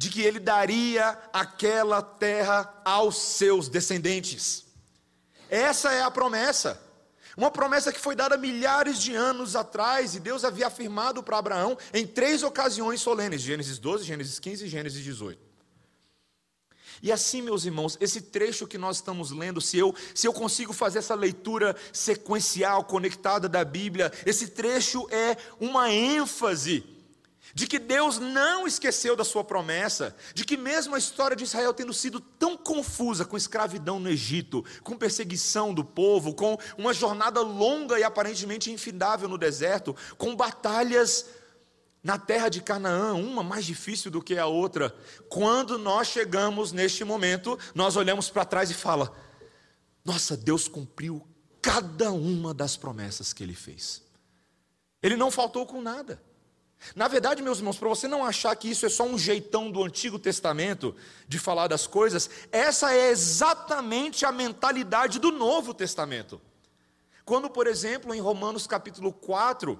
De 0.00 0.08
que 0.08 0.22
ele 0.22 0.40
daria 0.40 1.10
aquela 1.30 2.00
terra 2.00 2.72
aos 2.86 3.18
seus 3.18 3.68
descendentes. 3.68 4.64
Essa 5.50 5.92
é 5.92 6.00
a 6.00 6.10
promessa. 6.10 6.80
Uma 7.36 7.50
promessa 7.50 7.92
que 7.92 8.00
foi 8.00 8.16
dada 8.16 8.38
milhares 8.38 8.98
de 8.98 9.14
anos 9.14 9.54
atrás, 9.54 10.14
e 10.14 10.20
Deus 10.20 10.42
havia 10.42 10.68
afirmado 10.68 11.22
para 11.22 11.36
Abraão 11.36 11.76
em 11.92 12.06
três 12.06 12.42
ocasiões 12.42 13.02
solenes: 13.02 13.42
Gênesis 13.42 13.78
12, 13.78 14.04
Gênesis 14.04 14.38
15 14.38 14.64
e 14.64 14.68
Gênesis 14.68 15.04
18. 15.04 15.38
E 17.02 17.12
assim, 17.12 17.42
meus 17.42 17.66
irmãos, 17.66 17.98
esse 18.00 18.22
trecho 18.22 18.66
que 18.66 18.78
nós 18.78 18.96
estamos 18.96 19.30
lendo, 19.30 19.60
se 19.60 19.76
eu, 19.76 19.94
se 20.14 20.26
eu 20.26 20.32
consigo 20.32 20.72
fazer 20.72 21.00
essa 21.00 21.14
leitura 21.14 21.76
sequencial, 21.92 22.84
conectada 22.84 23.50
da 23.50 23.66
Bíblia, 23.66 24.10
esse 24.24 24.46
trecho 24.46 25.06
é 25.10 25.36
uma 25.60 25.92
ênfase 25.92 26.99
de 27.54 27.66
que 27.66 27.78
Deus 27.78 28.18
não 28.18 28.66
esqueceu 28.66 29.16
da 29.16 29.24
sua 29.24 29.42
promessa, 29.42 30.14
de 30.34 30.44
que 30.44 30.56
mesmo 30.56 30.94
a 30.94 30.98
história 30.98 31.36
de 31.36 31.44
Israel 31.44 31.74
tendo 31.74 31.92
sido 31.92 32.20
tão 32.20 32.56
confusa 32.56 33.24
com 33.24 33.36
escravidão 33.36 33.98
no 33.98 34.08
Egito, 34.08 34.64
com 34.82 34.96
perseguição 34.96 35.74
do 35.74 35.84
povo, 35.84 36.34
com 36.34 36.58
uma 36.78 36.92
jornada 36.92 37.40
longa 37.40 37.98
e 37.98 38.04
aparentemente 38.04 38.70
infindável 38.70 39.28
no 39.28 39.38
deserto, 39.38 39.94
com 40.16 40.36
batalhas 40.36 41.26
na 42.02 42.18
terra 42.18 42.48
de 42.48 42.62
Canaã, 42.62 43.14
uma 43.14 43.42
mais 43.42 43.64
difícil 43.64 44.10
do 44.10 44.22
que 44.22 44.38
a 44.38 44.46
outra, 44.46 44.94
quando 45.28 45.78
nós 45.78 46.08
chegamos 46.08 46.72
neste 46.72 47.04
momento, 47.04 47.58
nós 47.74 47.96
olhamos 47.96 48.30
para 48.30 48.44
trás 48.44 48.70
e 48.70 48.74
fala: 48.74 49.14
"Nossa, 50.04 50.36
Deus 50.36 50.66
cumpriu 50.66 51.26
cada 51.60 52.10
uma 52.10 52.54
das 52.54 52.76
promessas 52.76 53.32
que 53.32 53.42
ele 53.42 53.54
fez. 53.54 54.02
Ele 55.02 55.16
não 55.16 55.30
faltou 55.30 55.66
com 55.66 55.80
nada. 55.80 56.22
Na 56.94 57.08
verdade, 57.08 57.42
meus 57.42 57.58
irmãos, 57.58 57.78
para 57.78 57.88
você 57.88 58.08
não 58.08 58.24
achar 58.24 58.54
que 58.56 58.70
isso 58.70 58.86
é 58.86 58.88
só 58.88 59.04
um 59.04 59.18
jeitão 59.18 59.70
do 59.70 59.84
Antigo 59.84 60.18
Testamento 60.18 60.94
de 61.28 61.38
falar 61.38 61.68
das 61.68 61.86
coisas, 61.86 62.28
essa 62.50 62.94
é 62.94 63.10
exatamente 63.10 64.24
a 64.24 64.32
mentalidade 64.32 65.18
do 65.18 65.30
Novo 65.30 65.74
Testamento. 65.74 66.40
Quando, 67.24 67.48
por 67.48 67.66
exemplo, 67.66 68.14
em 68.14 68.20
Romanos 68.20 68.66
capítulo 68.66 69.12
4, 69.12 69.78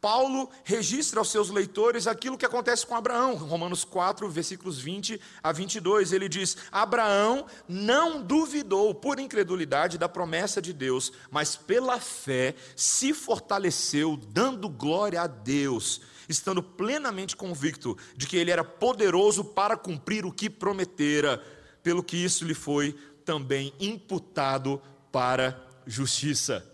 Paulo 0.00 0.50
registra 0.62 1.18
aos 1.18 1.30
seus 1.30 1.48
leitores 1.48 2.06
aquilo 2.06 2.36
que 2.36 2.44
acontece 2.44 2.86
com 2.86 2.94
Abraão. 2.94 3.34
Romanos 3.34 3.82
4, 3.82 4.28
versículos 4.28 4.78
20 4.78 5.20
a 5.42 5.52
22, 5.52 6.12
ele 6.12 6.28
diz: 6.28 6.56
Abraão 6.70 7.46
não 7.66 8.22
duvidou 8.22 8.94
por 8.94 9.18
incredulidade 9.18 9.96
da 9.98 10.08
promessa 10.08 10.60
de 10.60 10.72
Deus, 10.72 11.12
mas 11.30 11.56
pela 11.56 11.98
fé 11.98 12.54
se 12.76 13.12
fortaleceu, 13.14 14.16
dando 14.28 14.68
glória 14.68 15.22
a 15.22 15.26
Deus, 15.26 16.02
estando 16.28 16.62
plenamente 16.62 17.36
convicto 17.36 17.96
de 18.16 18.26
que 18.26 18.36
ele 18.36 18.50
era 18.50 18.64
poderoso 18.64 19.44
para 19.44 19.76
cumprir 19.76 20.24
o 20.24 20.32
que 20.32 20.50
prometera, 20.50 21.42
pelo 21.82 22.02
que 22.02 22.16
isso 22.16 22.44
lhe 22.44 22.54
foi 22.54 22.92
também 23.24 23.72
imputado 23.78 24.80
para 25.12 25.60
justiça. 25.86 26.64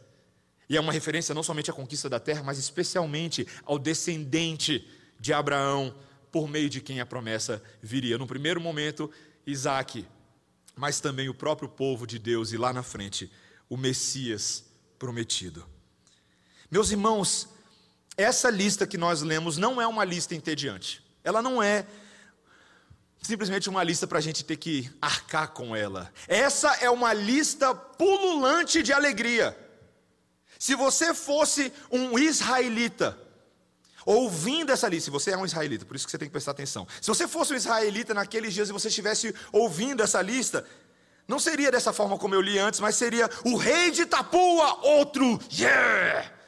E 0.69 0.77
é 0.77 0.81
uma 0.81 0.93
referência 0.93 1.35
não 1.35 1.43
somente 1.43 1.71
à 1.71 1.75
conquista 1.75 2.09
da 2.09 2.19
terra, 2.19 2.43
mas 2.43 2.59
especialmente 2.59 3.47
ao 3.65 3.79
descendente 3.79 4.89
de 5.21 5.33
Abraão, 5.33 5.95
por 6.31 6.49
meio 6.49 6.71
de 6.71 6.81
quem 6.81 6.99
a 6.99 7.07
promessa 7.07 7.63
viria. 7.83 8.17
No 8.17 8.27
primeiro 8.27 8.61
momento, 8.61 9.11
Isaac, 9.47 10.07
mas 10.75 10.99
também 10.99 11.29
o 11.29 11.35
próprio 11.35 11.69
povo 11.69 12.07
de 12.07 12.19
Deus, 12.19 12.53
e 12.53 12.57
lá 12.57 12.73
na 12.73 12.83
frente, 12.83 13.31
o 13.69 13.77
Messias 13.77 14.65
prometido. 14.99 15.67
Meus 16.71 16.91
irmãos, 16.91 17.49
essa 18.17 18.51
lista 18.51 18.87
que 18.87 18.99
nós 18.99 19.23
lemos 19.23 19.57
não 19.57 19.81
é 19.81 19.87
uma 19.87 20.05
lista 20.05 20.35
entediante. 20.35 21.03
Ela 21.25 21.41
não 21.41 21.63
é 21.63 21.87
simplesmente 23.23 23.69
uma 23.69 23.83
lista 23.83 24.07
para 24.07 24.19
a 24.19 24.23
gente 24.23 24.45
ter 24.45 24.57
que 24.57 24.91
arcar 25.01 25.49
com 25.49 25.75
ela. 25.75 26.13
Essa 26.27 26.75
é 26.81 26.91
uma 26.91 27.13
lista 27.13 27.75
pululante 27.75 28.83
de 28.83 28.93
alegria. 28.93 29.57
Se 30.59 30.75
você 30.75 31.15
fosse 31.15 31.73
um 31.91 32.19
israelita, 32.19 33.19
ouvindo 34.05 34.73
essa 34.73 34.89
lista, 34.89 35.05
se 35.07 35.11
você 35.11 35.31
é 35.31 35.37
um 35.37 35.45
israelita, 35.45 35.85
por 35.85 35.97
isso 35.97 36.05
que 36.05 36.11
você 36.11 36.19
tem 36.19 36.29
que 36.29 36.33
prestar 36.33 36.51
atenção. 36.51 36.87
Se 37.01 37.09
você 37.09 37.27
fosse 37.29 37.53
um 37.53 37.57
israelita 37.57 38.13
naqueles 38.13 38.53
dias 38.53 38.69
e 38.69 38.73
você 38.73 38.89
estivesse 38.89 39.35
ouvindo 39.53 40.03
essa 40.03 40.21
lista, 40.21 40.67
não 41.27 41.39
seria 41.39 41.71
dessa 41.71 41.93
forma 41.93 42.19
como 42.19 42.35
eu 42.35 42.41
li 42.41 42.59
antes, 42.59 42.81
mas 42.81 42.97
seria 42.97 43.31
o 43.45 43.57
rei 43.57 43.91
de 43.93 44.05
Tapua, 44.05 44.85
outro, 44.85 45.41
yeah! 45.53 46.42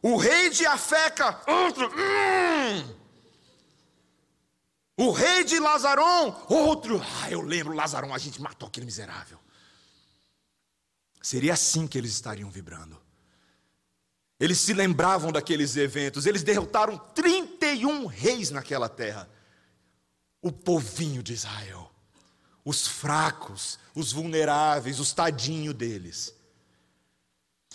O 0.00 0.16
rei 0.16 0.50
de 0.50 0.64
Afeca, 0.66 1.40
outro, 1.46 1.88
hum! 1.88 2.98
O 4.96 5.12
rei 5.12 5.44
de 5.44 5.60
Lazaron, 5.60 6.34
outro, 6.48 7.00
ah, 7.00 7.30
eu 7.30 7.40
lembro, 7.40 7.72
Lazaron, 7.72 8.12
a 8.12 8.18
gente 8.18 8.40
matou 8.40 8.68
aquele 8.68 8.86
miserável. 8.86 9.38
Seria 11.22 11.54
assim 11.54 11.86
que 11.86 11.96
eles 11.96 12.12
estariam 12.12 12.50
vibrando. 12.50 13.00
Eles 14.40 14.58
se 14.58 14.72
lembravam 14.72 15.32
daqueles 15.32 15.76
eventos, 15.76 16.26
eles 16.26 16.42
derrotaram 16.42 16.96
31 16.96 18.06
reis 18.06 18.50
naquela 18.50 18.88
terra. 18.88 19.28
O 20.40 20.52
povinho 20.52 21.22
de 21.22 21.32
Israel, 21.32 21.92
os 22.64 22.86
fracos, 22.86 23.78
os 23.94 24.12
vulneráveis, 24.12 25.00
os 25.00 25.12
tadinhos 25.12 25.74
deles. 25.74 26.34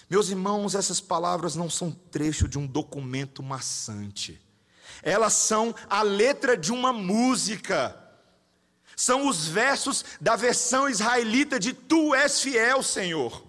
Meus 0.10 0.30
irmãos, 0.30 0.76
essas 0.76 1.00
palavras 1.00 1.56
não 1.56 1.70
são 1.70 1.92
trecho 1.92 2.48
de 2.48 2.58
um 2.58 2.68
documento 2.68 3.42
maçante. 3.42 4.42
Elas 5.02 5.34
são 5.34 5.74
a 5.90 6.02
letra 6.02 6.56
de 6.56 6.72
uma 6.72 6.94
música. 6.94 8.00
São 8.96 9.28
os 9.28 9.48
versos 9.48 10.06
da 10.22 10.36
versão 10.36 10.88
israelita 10.88 11.60
de 11.60 11.74
Tu 11.74 12.14
és 12.14 12.40
fiel, 12.42 12.84
Senhor. 12.84 13.46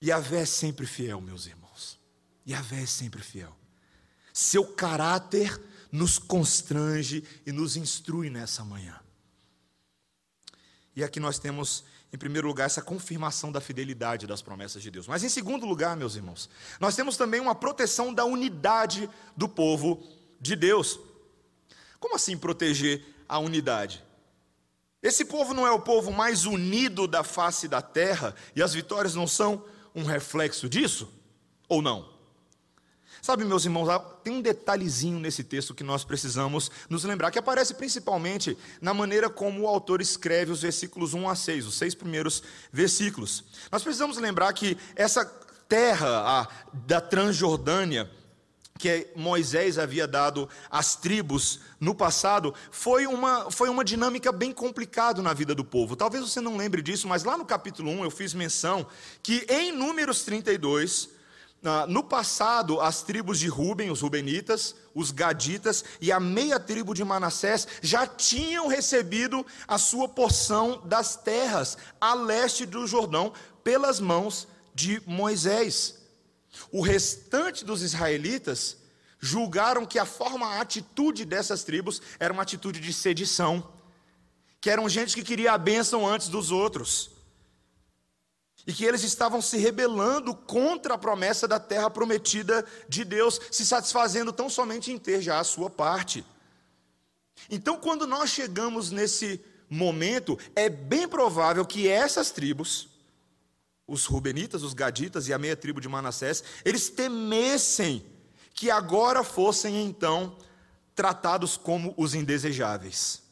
E 0.00 0.10
a 0.10 0.18
Vé 0.18 0.40
é 0.40 0.46
sempre 0.46 0.84
fiel, 0.84 1.20
meus 1.20 1.46
irmãos. 1.46 1.98
E 2.44 2.52
a 2.54 2.60
Vé 2.60 2.82
é 2.82 2.86
sempre 2.86 3.22
fiel. 3.22 3.56
Seu 4.32 4.66
caráter 4.66 5.60
nos 5.92 6.18
constrange 6.18 7.22
e 7.46 7.52
nos 7.52 7.76
instrui 7.76 8.28
nessa 8.28 8.64
manhã. 8.64 8.98
E 10.96 11.04
aqui 11.04 11.20
nós 11.20 11.38
temos, 11.38 11.84
em 12.12 12.18
primeiro 12.18 12.46
lugar, 12.46 12.66
essa 12.66 12.82
confirmação 12.82 13.50
da 13.50 13.60
fidelidade 13.60 14.26
das 14.26 14.42
promessas 14.42 14.82
de 14.82 14.90
Deus. 14.90 15.06
Mas 15.06 15.24
em 15.24 15.30
segundo 15.30 15.64
lugar, 15.64 15.96
meus 15.96 16.14
irmãos, 16.14 16.50
nós 16.78 16.94
temos 16.94 17.16
também 17.16 17.40
uma 17.40 17.54
proteção 17.54 18.12
da 18.12 18.24
unidade 18.24 19.08
do 19.34 19.48
povo 19.48 20.06
de 20.38 20.54
Deus. 20.54 21.00
Como 21.98 22.14
assim 22.14 22.36
proteger 22.36 23.02
a 23.26 23.38
unidade? 23.38 24.04
Esse 25.02 25.24
povo 25.24 25.54
não 25.54 25.66
é 25.66 25.70
o 25.70 25.80
povo 25.80 26.12
mais 26.12 26.44
unido 26.44 27.08
da 27.08 27.24
face 27.24 27.66
da 27.66 27.80
terra 27.80 28.34
e 28.54 28.62
as 28.62 28.74
vitórias 28.74 29.14
não 29.14 29.26
são 29.26 29.64
um 29.94 30.04
reflexo 30.04 30.68
disso? 30.68 31.10
Ou 31.66 31.80
não? 31.80 32.11
Sabe, 33.24 33.44
meus 33.44 33.64
irmãos, 33.64 33.86
tem 34.24 34.32
um 34.32 34.42
detalhezinho 34.42 35.20
nesse 35.20 35.44
texto 35.44 35.76
que 35.76 35.84
nós 35.84 36.02
precisamos 36.02 36.72
nos 36.90 37.04
lembrar, 37.04 37.30
que 37.30 37.38
aparece 37.38 37.72
principalmente 37.72 38.58
na 38.80 38.92
maneira 38.92 39.30
como 39.30 39.62
o 39.62 39.68
autor 39.68 40.00
escreve 40.00 40.50
os 40.50 40.62
versículos 40.62 41.14
1 41.14 41.28
a 41.28 41.36
6, 41.36 41.66
os 41.68 41.74
seis 41.76 41.94
primeiros 41.94 42.42
versículos. 42.72 43.44
Nós 43.70 43.84
precisamos 43.84 44.16
lembrar 44.16 44.52
que 44.52 44.76
essa 44.96 45.24
terra 45.68 46.08
a, 46.40 46.48
da 46.72 47.00
Transjordânia, 47.00 48.10
que 48.76 49.06
Moisés 49.14 49.78
havia 49.78 50.08
dado 50.08 50.48
às 50.68 50.96
tribos 50.96 51.60
no 51.78 51.94
passado, 51.94 52.52
foi 52.72 53.06
uma, 53.06 53.52
foi 53.52 53.68
uma 53.68 53.84
dinâmica 53.84 54.32
bem 54.32 54.50
complicada 54.50 55.22
na 55.22 55.32
vida 55.32 55.54
do 55.54 55.64
povo. 55.64 55.94
Talvez 55.94 56.28
você 56.28 56.40
não 56.40 56.56
lembre 56.56 56.82
disso, 56.82 57.06
mas 57.06 57.22
lá 57.22 57.38
no 57.38 57.44
capítulo 57.44 57.88
1 57.88 58.02
eu 58.02 58.10
fiz 58.10 58.34
menção 58.34 58.84
que 59.22 59.46
em 59.48 59.70
Números 59.70 60.24
32, 60.24 61.08
ah, 61.08 61.21
no 61.88 62.02
passado, 62.02 62.80
as 62.80 63.02
tribos 63.02 63.38
de 63.38 63.46
Ruben, 63.46 63.90
os 63.90 64.00
Rubenitas, 64.00 64.74
os 64.92 65.12
Gaditas 65.12 65.84
e 66.00 66.10
a 66.10 66.18
meia 66.18 66.58
tribo 66.58 66.92
de 66.92 67.04
Manassés 67.04 67.68
já 67.80 68.04
tinham 68.04 68.66
recebido 68.66 69.46
a 69.68 69.78
sua 69.78 70.08
porção 70.08 70.82
das 70.84 71.14
terras 71.14 71.78
a 72.00 72.14
leste 72.14 72.66
do 72.66 72.84
Jordão 72.86 73.32
pelas 73.62 74.00
mãos 74.00 74.48
de 74.74 75.00
Moisés. 75.06 76.02
O 76.72 76.82
restante 76.82 77.64
dos 77.64 77.80
israelitas 77.80 78.76
julgaram 79.20 79.86
que 79.86 80.00
a 80.00 80.04
forma, 80.04 80.46
a 80.46 80.60
atitude 80.60 81.24
dessas 81.24 81.62
tribos 81.62 82.02
era 82.18 82.32
uma 82.32 82.42
atitude 82.42 82.80
de 82.80 82.92
sedição, 82.92 83.72
que 84.60 84.68
eram 84.68 84.88
gente 84.88 85.14
que 85.14 85.22
queria 85.22 85.52
a 85.52 85.58
bênção 85.58 86.06
antes 86.06 86.26
dos 86.28 86.50
outros, 86.50 87.11
e 88.66 88.72
que 88.72 88.84
eles 88.84 89.02
estavam 89.02 89.42
se 89.42 89.56
rebelando 89.58 90.34
contra 90.34 90.94
a 90.94 90.98
promessa 90.98 91.48
da 91.48 91.58
terra 91.58 91.90
prometida 91.90 92.64
de 92.88 93.04
Deus, 93.04 93.40
se 93.50 93.66
satisfazendo 93.66 94.32
tão 94.32 94.48
somente 94.48 94.92
em 94.92 94.98
ter 94.98 95.20
já 95.20 95.40
a 95.40 95.44
sua 95.44 95.68
parte. 95.68 96.24
Então, 97.50 97.76
quando 97.76 98.06
nós 98.06 98.30
chegamos 98.30 98.90
nesse 98.90 99.40
momento, 99.68 100.38
é 100.54 100.68
bem 100.68 101.08
provável 101.08 101.64
que 101.64 101.88
essas 101.88 102.30
tribos, 102.30 102.88
os 103.86 104.06
Rubenitas, 104.06 104.62
os 104.62 104.74
Gaditas 104.74 105.26
e 105.28 105.32
a 105.32 105.38
meia 105.38 105.56
tribo 105.56 105.80
de 105.80 105.88
Manassés, 105.88 106.44
eles 106.64 106.88
temessem 106.88 108.04
que 108.54 108.70
agora 108.70 109.24
fossem 109.24 109.84
então 109.84 110.36
tratados 110.94 111.56
como 111.56 111.94
os 111.96 112.14
indesejáveis, 112.14 113.22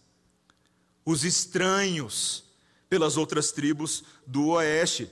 os 1.04 1.24
estranhos 1.24 2.44
pelas 2.88 3.16
outras 3.16 3.52
tribos 3.52 4.02
do 4.26 4.48
oeste. 4.48 5.10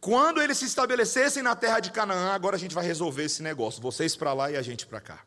Quando 0.00 0.40
eles 0.40 0.56
se 0.56 0.64
estabelecessem 0.64 1.42
na 1.42 1.54
terra 1.54 1.78
de 1.78 1.90
Canaã, 1.90 2.32
agora 2.32 2.56
a 2.56 2.58
gente 2.58 2.74
vai 2.74 2.84
resolver 2.84 3.24
esse 3.24 3.42
negócio, 3.42 3.82
vocês 3.82 4.16
para 4.16 4.32
lá 4.32 4.50
e 4.50 4.56
a 4.56 4.62
gente 4.62 4.86
para 4.86 5.00
cá. 5.00 5.24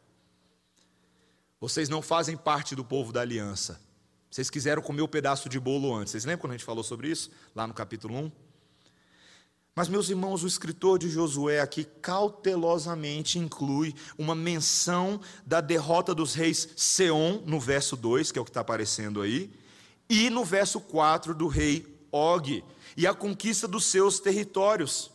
Vocês 1.61 1.87
não 1.87 2.01
fazem 2.01 2.35
parte 2.35 2.75
do 2.75 2.83
povo 2.83 3.13
da 3.13 3.21
aliança. 3.21 3.79
Vocês 4.29 4.49
quiseram 4.49 4.81
comer 4.81 5.03
o 5.03 5.07
pedaço 5.07 5.47
de 5.47 5.59
bolo 5.59 5.95
antes. 5.95 6.11
Vocês 6.11 6.25
lembram 6.25 6.41
quando 6.41 6.51
a 6.53 6.57
gente 6.57 6.65
falou 6.65 6.83
sobre 6.83 7.07
isso? 7.07 7.29
Lá 7.55 7.67
no 7.67 7.73
capítulo 7.73 8.17
1? 8.17 8.31
Mas, 9.75 9.87
meus 9.87 10.09
irmãos, 10.09 10.43
o 10.43 10.47
escritor 10.47 10.99
de 10.99 11.09
Josué 11.09 11.59
aqui 11.59 11.83
cautelosamente 11.83 13.39
inclui 13.39 13.93
uma 14.17 14.35
menção 14.35 15.21
da 15.45 15.61
derrota 15.61 16.13
dos 16.13 16.33
reis 16.33 16.69
Seom, 16.75 17.43
no 17.45 17.59
verso 17.59 17.95
2, 17.95 18.31
que 18.31 18.39
é 18.39 18.41
o 18.41 18.45
que 18.45 18.51
está 18.51 18.61
aparecendo 18.61 19.21
aí, 19.21 19.51
e 20.09 20.29
no 20.29 20.43
verso 20.43 20.79
4 20.81 21.33
do 21.33 21.47
rei 21.47 21.85
Og, 22.11 22.63
e 22.95 23.07
a 23.07 23.13
conquista 23.13 23.67
dos 23.67 23.85
seus 23.85 24.19
territórios. 24.19 25.11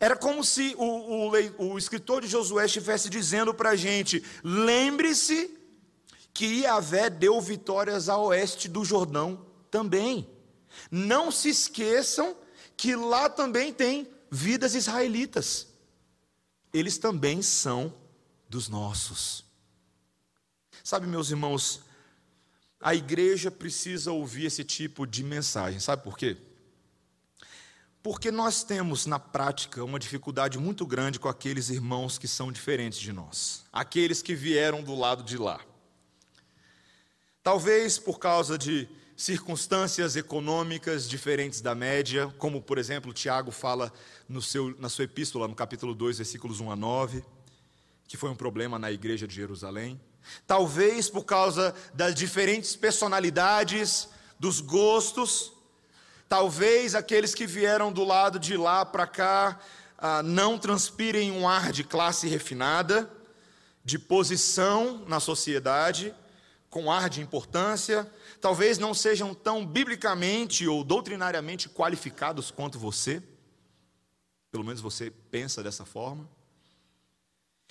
Era 0.00 0.16
como 0.16 0.42
se 0.42 0.74
o, 0.76 1.28
o, 1.28 1.72
o 1.72 1.78
escritor 1.78 2.22
de 2.22 2.28
Josué 2.28 2.66
estivesse 2.66 3.08
dizendo 3.08 3.54
para 3.54 3.70
a 3.70 3.76
gente: 3.76 4.24
lembre-se 4.42 5.56
que 6.32 6.62
Yahvé 6.62 7.08
deu 7.08 7.40
vitórias 7.40 8.08
a 8.08 8.18
oeste 8.18 8.68
do 8.68 8.84
Jordão 8.84 9.46
também. 9.70 10.28
Não 10.90 11.30
se 11.30 11.48
esqueçam 11.48 12.36
que 12.76 12.96
lá 12.96 13.28
também 13.28 13.72
tem 13.72 14.08
vidas 14.30 14.74
israelitas. 14.74 15.68
Eles 16.72 16.98
também 16.98 17.40
são 17.40 17.94
dos 18.48 18.68
nossos. 18.68 19.44
Sabe, 20.82 21.06
meus 21.06 21.30
irmãos, 21.30 21.82
a 22.80 22.94
igreja 22.94 23.50
precisa 23.50 24.10
ouvir 24.10 24.46
esse 24.46 24.64
tipo 24.64 25.06
de 25.06 25.22
mensagem. 25.22 25.78
Sabe 25.78 26.02
por 26.02 26.18
quê? 26.18 26.36
Porque 28.04 28.30
nós 28.30 28.62
temos, 28.62 29.06
na 29.06 29.18
prática, 29.18 29.82
uma 29.82 29.98
dificuldade 29.98 30.58
muito 30.58 30.84
grande 30.84 31.18
com 31.18 31.26
aqueles 31.26 31.70
irmãos 31.70 32.18
que 32.18 32.28
são 32.28 32.52
diferentes 32.52 32.98
de 32.98 33.14
nós, 33.14 33.64
aqueles 33.72 34.20
que 34.20 34.34
vieram 34.34 34.82
do 34.82 34.94
lado 34.94 35.24
de 35.24 35.38
lá. 35.38 35.58
Talvez 37.42 37.98
por 37.98 38.18
causa 38.18 38.58
de 38.58 38.86
circunstâncias 39.16 40.16
econômicas 40.16 41.08
diferentes 41.08 41.62
da 41.62 41.74
média, 41.74 42.26
como, 42.36 42.60
por 42.60 42.76
exemplo, 42.76 43.10
Tiago 43.10 43.50
fala 43.50 43.90
seu, 44.42 44.76
na 44.78 44.90
sua 44.90 45.06
epístola, 45.06 45.48
no 45.48 45.54
capítulo 45.54 45.94
2, 45.94 46.18
versículos 46.18 46.60
1 46.60 46.72
a 46.72 46.76
9, 46.76 47.24
que 48.06 48.18
foi 48.18 48.28
um 48.28 48.36
problema 48.36 48.78
na 48.78 48.92
igreja 48.92 49.26
de 49.26 49.34
Jerusalém. 49.34 49.98
Talvez 50.46 51.08
por 51.08 51.24
causa 51.24 51.74
das 51.94 52.14
diferentes 52.14 52.76
personalidades, 52.76 54.10
dos 54.38 54.60
gostos, 54.60 55.54
Talvez 56.36 56.96
aqueles 56.96 57.32
que 57.32 57.46
vieram 57.46 57.92
do 57.92 58.02
lado 58.02 58.40
de 58.40 58.56
lá 58.56 58.84
para 58.84 59.06
cá 59.06 59.56
ah, 59.96 60.20
não 60.20 60.58
transpirem 60.58 61.30
um 61.30 61.46
ar 61.48 61.70
de 61.70 61.84
classe 61.84 62.26
refinada, 62.26 63.08
de 63.84 64.00
posição 64.00 65.04
na 65.06 65.20
sociedade, 65.20 66.12
com 66.68 66.90
ar 66.90 67.08
de 67.08 67.20
importância. 67.20 68.12
Talvez 68.40 68.78
não 68.78 68.92
sejam 68.92 69.32
tão 69.32 69.64
biblicamente 69.64 70.66
ou 70.66 70.82
doutrinariamente 70.82 71.68
qualificados 71.68 72.50
quanto 72.50 72.80
você. 72.80 73.22
Pelo 74.50 74.64
menos 74.64 74.80
você 74.80 75.12
pensa 75.30 75.62
dessa 75.62 75.84
forma. 75.84 76.28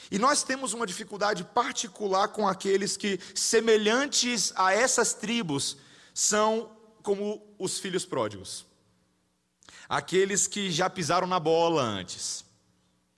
E 0.09 0.17
nós 0.17 0.41
temos 0.41 0.71
uma 0.71 0.87
dificuldade 0.87 1.43
particular 1.43 2.29
com 2.29 2.47
aqueles 2.47 2.95
que, 2.95 3.19
semelhantes 3.35 4.53
a 4.55 4.73
essas 4.73 5.13
tribos, 5.13 5.75
são 6.13 6.72
como 7.03 7.45
os 7.59 7.77
filhos 7.77 8.05
pródigos. 8.05 8.65
Aqueles 9.87 10.47
que 10.47 10.71
já 10.71 10.89
pisaram 10.89 11.27
na 11.27 11.39
bola 11.39 11.83
antes 11.83 12.45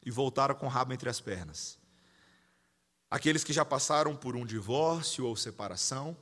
e 0.03 0.11
voltaram 0.11 0.55
com 0.55 0.65
o 0.65 0.69
rabo 0.69 0.91
entre 0.91 1.07
as 1.07 1.21
pernas. 1.21 1.77
Aqueles 3.09 3.43
que 3.43 3.53
já 3.53 3.63
passaram 3.63 4.15
por 4.15 4.35
um 4.35 4.45
divórcio 4.45 5.25
ou 5.25 5.35
separação. 5.35 6.17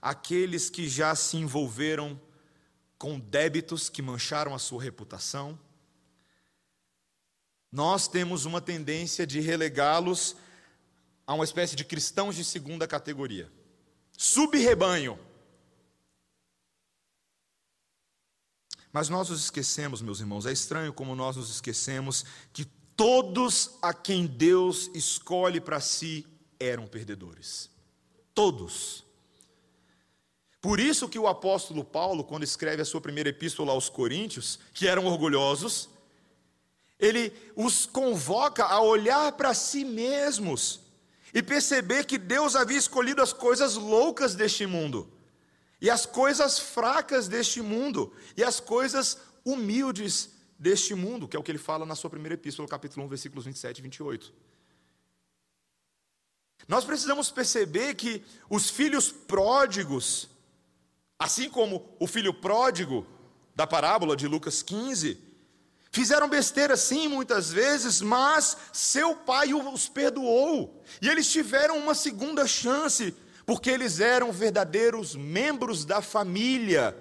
Aqueles 0.00 0.68
que 0.68 0.88
já 0.88 1.14
se 1.14 1.38
envolveram 1.38 2.20
com 2.98 3.18
débitos 3.18 3.88
que 3.88 4.02
mancharam 4.02 4.54
a 4.54 4.58
sua 4.58 4.82
reputação. 4.82 5.58
Nós 7.72 8.06
temos 8.06 8.44
uma 8.44 8.60
tendência 8.60 9.26
de 9.26 9.40
relegá-los 9.40 10.36
a 11.26 11.34
uma 11.34 11.44
espécie 11.44 11.74
de 11.74 11.84
cristãos 11.84 12.36
de 12.36 12.44
segunda 12.44 12.86
categoria. 12.86 13.50
Sub-rebanho 14.16 15.18
Mas 18.94 19.08
nós 19.08 19.28
nos 19.28 19.42
esquecemos, 19.42 20.00
meus 20.00 20.20
irmãos, 20.20 20.46
é 20.46 20.52
estranho 20.52 20.92
como 20.92 21.16
nós 21.16 21.34
nos 21.34 21.50
esquecemos 21.50 22.24
que 22.52 22.64
todos 22.96 23.72
a 23.82 23.92
quem 23.92 24.24
Deus 24.24 24.88
escolhe 24.94 25.60
para 25.60 25.80
si 25.80 26.24
eram 26.60 26.86
perdedores. 26.86 27.68
Todos. 28.32 29.04
Por 30.60 30.78
isso 30.78 31.08
que 31.08 31.18
o 31.18 31.26
apóstolo 31.26 31.82
Paulo, 31.82 32.22
quando 32.22 32.44
escreve 32.44 32.82
a 32.82 32.84
sua 32.84 33.00
primeira 33.00 33.30
epístola 33.30 33.72
aos 33.72 33.88
Coríntios, 33.88 34.60
que 34.72 34.86
eram 34.86 35.06
orgulhosos, 35.06 35.88
ele 36.96 37.32
os 37.56 37.86
convoca 37.86 38.64
a 38.64 38.80
olhar 38.80 39.32
para 39.32 39.54
si 39.54 39.84
mesmos 39.84 40.82
e 41.34 41.42
perceber 41.42 42.06
que 42.06 42.16
Deus 42.16 42.54
havia 42.54 42.78
escolhido 42.78 43.20
as 43.20 43.32
coisas 43.32 43.74
loucas 43.74 44.36
deste 44.36 44.66
mundo 44.66 45.12
e 45.84 45.90
as 45.90 46.06
coisas 46.06 46.58
fracas 46.58 47.28
deste 47.28 47.60
mundo, 47.60 48.10
e 48.38 48.42
as 48.42 48.58
coisas 48.58 49.18
humildes 49.44 50.30
deste 50.58 50.94
mundo, 50.94 51.28
que 51.28 51.36
é 51.36 51.38
o 51.38 51.42
que 51.42 51.50
ele 51.50 51.58
fala 51.58 51.84
na 51.84 51.94
sua 51.94 52.08
primeira 52.08 52.36
epístola, 52.36 52.66
capítulo 52.66 53.04
1, 53.04 53.08
versículos 53.10 53.44
27 53.44 53.80
e 53.80 53.82
28. 53.82 54.32
Nós 56.66 56.86
precisamos 56.86 57.30
perceber 57.30 57.96
que 57.96 58.24
os 58.48 58.70
filhos 58.70 59.12
pródigos, 59.12 60.26
assim 61.18 61.50
como 61.50 61.86
o 62.00 62.06
filho 62.06 62.32
pródigo 62.32 63.06
da 63.54 63.66
parábola 63.66 64.16
de 64.16 64.26
Lucas 64.26 64.62
15, 64.62 65.20
fizeram 65.90 66.30
besteira 66.30 66.78
sim 66.78 67.08
muitas 67.08 67.52
vezes, 67.52 68.00
mas 68.00 68.56
seu 68.72 69.14
pai 69.14 69.52
os 69.52 69.86
perdoou, 69.86 70.82
e 71.02 71.10
eles 71.10 71.30
tiveram 71.30 71.76
uma 71.76 71.94
segunda 71.94 72.46
chance 72.46 73.14
porque 73.46 73.70
eles 73.70 74.00
eram 74.00 74.32
verdadeiros 74.32 75.14
membros 75.14 75.84
da 75.84 76.00
família, 76.00 76.96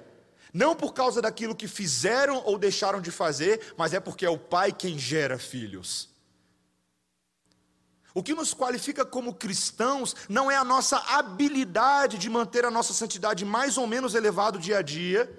não 0.53 0.75
por 0.75 0.93
causa 0.93 1.21
daquilo 1.21 1.55
que 1.55 1.67
fizeram 1.67 2.43
ou 2.45 2.57
deixaram 2.57 3.01
de 3.01 3.11
fazer, 3.11 3.73
mas 3.77 3.93
é 3.93 3.99
porque 3.99 4.25
é 4.25 4.29
o 4.29 4.37
pai 4.37 4.71
quem 4.71 4.97
gera 4.99 5.37
filhos. 5.37 6.09
O 8.13 8.21
que 8.21 8.35
nos 8.35 8.53
qualifica 8.53 9.03
como 9.03 9.33
cristãos 9.33 10.15
não 10.29 10.51
é 10.51 10.55
a 10.55 10.63
nossa 10.63 10.97
habilidade 10.97 12.19
de 12.19 12.29
manter 12.29 12.63
a 12.63 12.69
nossa 12.69 12.93
santidade 12.93 13.43
mais 13.43 13.75
ou 13.77 13.87
menos 13.87 14.13
elevado 14.13 14.59
dia 14.59 14.77
a 14.77 14.81
dia, 14.83 15.31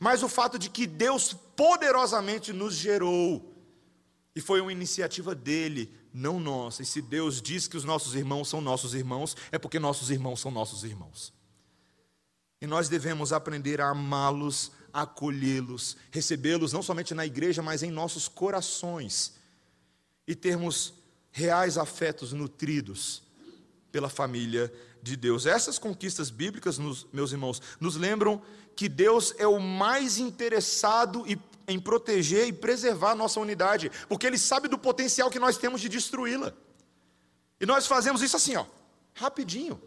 mas 0.00 0.22
o 0.22 0.28
fato 0.28 0.58
de 0.58 0.68
que 0.68 0.86
Deus 0.86 1.32
poderosamente 1.54 2.52
nos 2.52 2.74
gerou. 2.74 3.54
E 4.34 4.40
foi 4.40 4.60
uma 4.60 4.72
iniciativa 4.72 5.34
dele, 5.34 5.96
não 6.12 6.40
nossa. 6.40 6.82
E 6.82 6.86
se 6.86 7.00
Deus 7.00 7.40
diz 7.40 7.66
que 7.66 7.76
os 7.76 7.84
nossos 7.84 8.14
irmãos 8.14 8.48
são 8.48 8.60
nossos 8.60 8.94
irmãos, 8.94 9.36
é 9.50 9.58
porque 9.58 9.78
nossos 9.78 10.10
irmãos 10.10 10.40
são 10.40 10.50
nossos 10.50 10.84
irmãos. 10.84 11.32
E 12.60 12.66
nós 12.66 12.88
devemos 12.88 13.32
aprender 13.32 13.80
a 13.80 13.90
amá-los, 13.90 14.72
acolhê-los, 14.92 15.96
recebê-los 16.10 16.72
não 16.72 16.82
somente 16.82 17.14
na 17.14 17.24
igreja, 17.24 17.62
mas 17.62 17.82
em 17.82 17.90
nossos 17.90 18.26
corações. 18.26 19.34
E 20.26 20.34
termos 20.34 20.94
reais 21.30 21.78
afetos 21.78 22.32
nutridos 22.32 23.22
pela 23.92 24.08
família 24.08 24.72
de 25.02 25.16
Deus. 25.16 25.46
Essas 25.46 25.78
conquistas 25.78 26.30
bíblicas, 26.30 26.78
meus 27.12 27.32
irmãos, 27.32 27.62
nos 27.80 27.96
lembram 27.96 28.42
que 28.74 28.88
Deus 28.88 29.34
é 29.38 29.46
o 29.46 29.60
mais 29.60 30.18
interessado 30.18 31.24
e 31.26 31.36
em 31.68 31.78
proteger 31.78 32.48
e 32.48 32.52
preservar 32.52 33.10
a 33.10 33.14
nossa 33.14 33.38
unidade, 33.38 33.92
porque 34.08 34.26
Ele 34.26 34.38
sabe 34.38 34.66
do 34.66 34.78
potencial 34.78 35.30
que 35.30 35.38
nós 35.38 35.58
temos 35.58 35.80
de 35.80 35.88
destruí-la. 35.88 36.54
E 37.60 37.66
nós 37.66 37.86
fazemos 37.86 38.22
isso 38.22 38.36
assim, 38.36 38.56
ó, 38.56 38.64
rapidinho. 39.14 39.80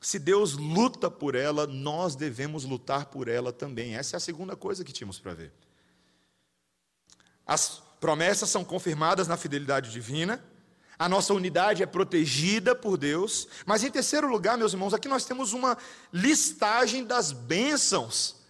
Se 0.00 0.18
Deus 0.18 0.54
luta 0.54 1.10
por 1.10 1.34
ela, 1.34 1.66
nós 1.66 2.16
devemos 2.16 2.64
lutar 2.64 3.06
por 3.06 3.28
ela 3.28 3.52
também. 3.52 3.94
Essa 3.94 4.16
é 4.16 4.18
a 4.18 4.20
segunda 4.20 4.56
coisa 4.56 4.84
que 4.84 4.92
tínhamos 4.92 5.18
para 5.18 5.34
ver. 5.34 5.52
As 7.46 7.82
promessas 8.00 8.48
são 8.48 8.64
confirmadas 8.64 9.28
na 9.28 9.36
fidelidade 9.36 9.90
divina, 9.90 10.42
a 10.98 11.08
nossa 11.08 11.34
unidade 11.34 11.82
é 11.82 11.86
protegida 11.86 12.74
por 12.74 12.96
Deus, 12.96 13.46
mas 13.66 13.84
em 13.84 13.90
terceiro 13.90 14.28
lugar, 14.28 14.56
meus 14.56 14.72
irmãos, 14.72 14.94
aqui 14.94 15.08
nós 15.08 15.26
temos 15.26 15.52
uma 15.52 15.76
listagem 16.10 17.04
das 17.04 17.32
bênçãos 17.32 18.45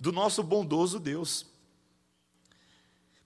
do 0.00 0.12
nosso 0.12 0.42
bondoso 0.42 0.98
Deus. 0.98 1.46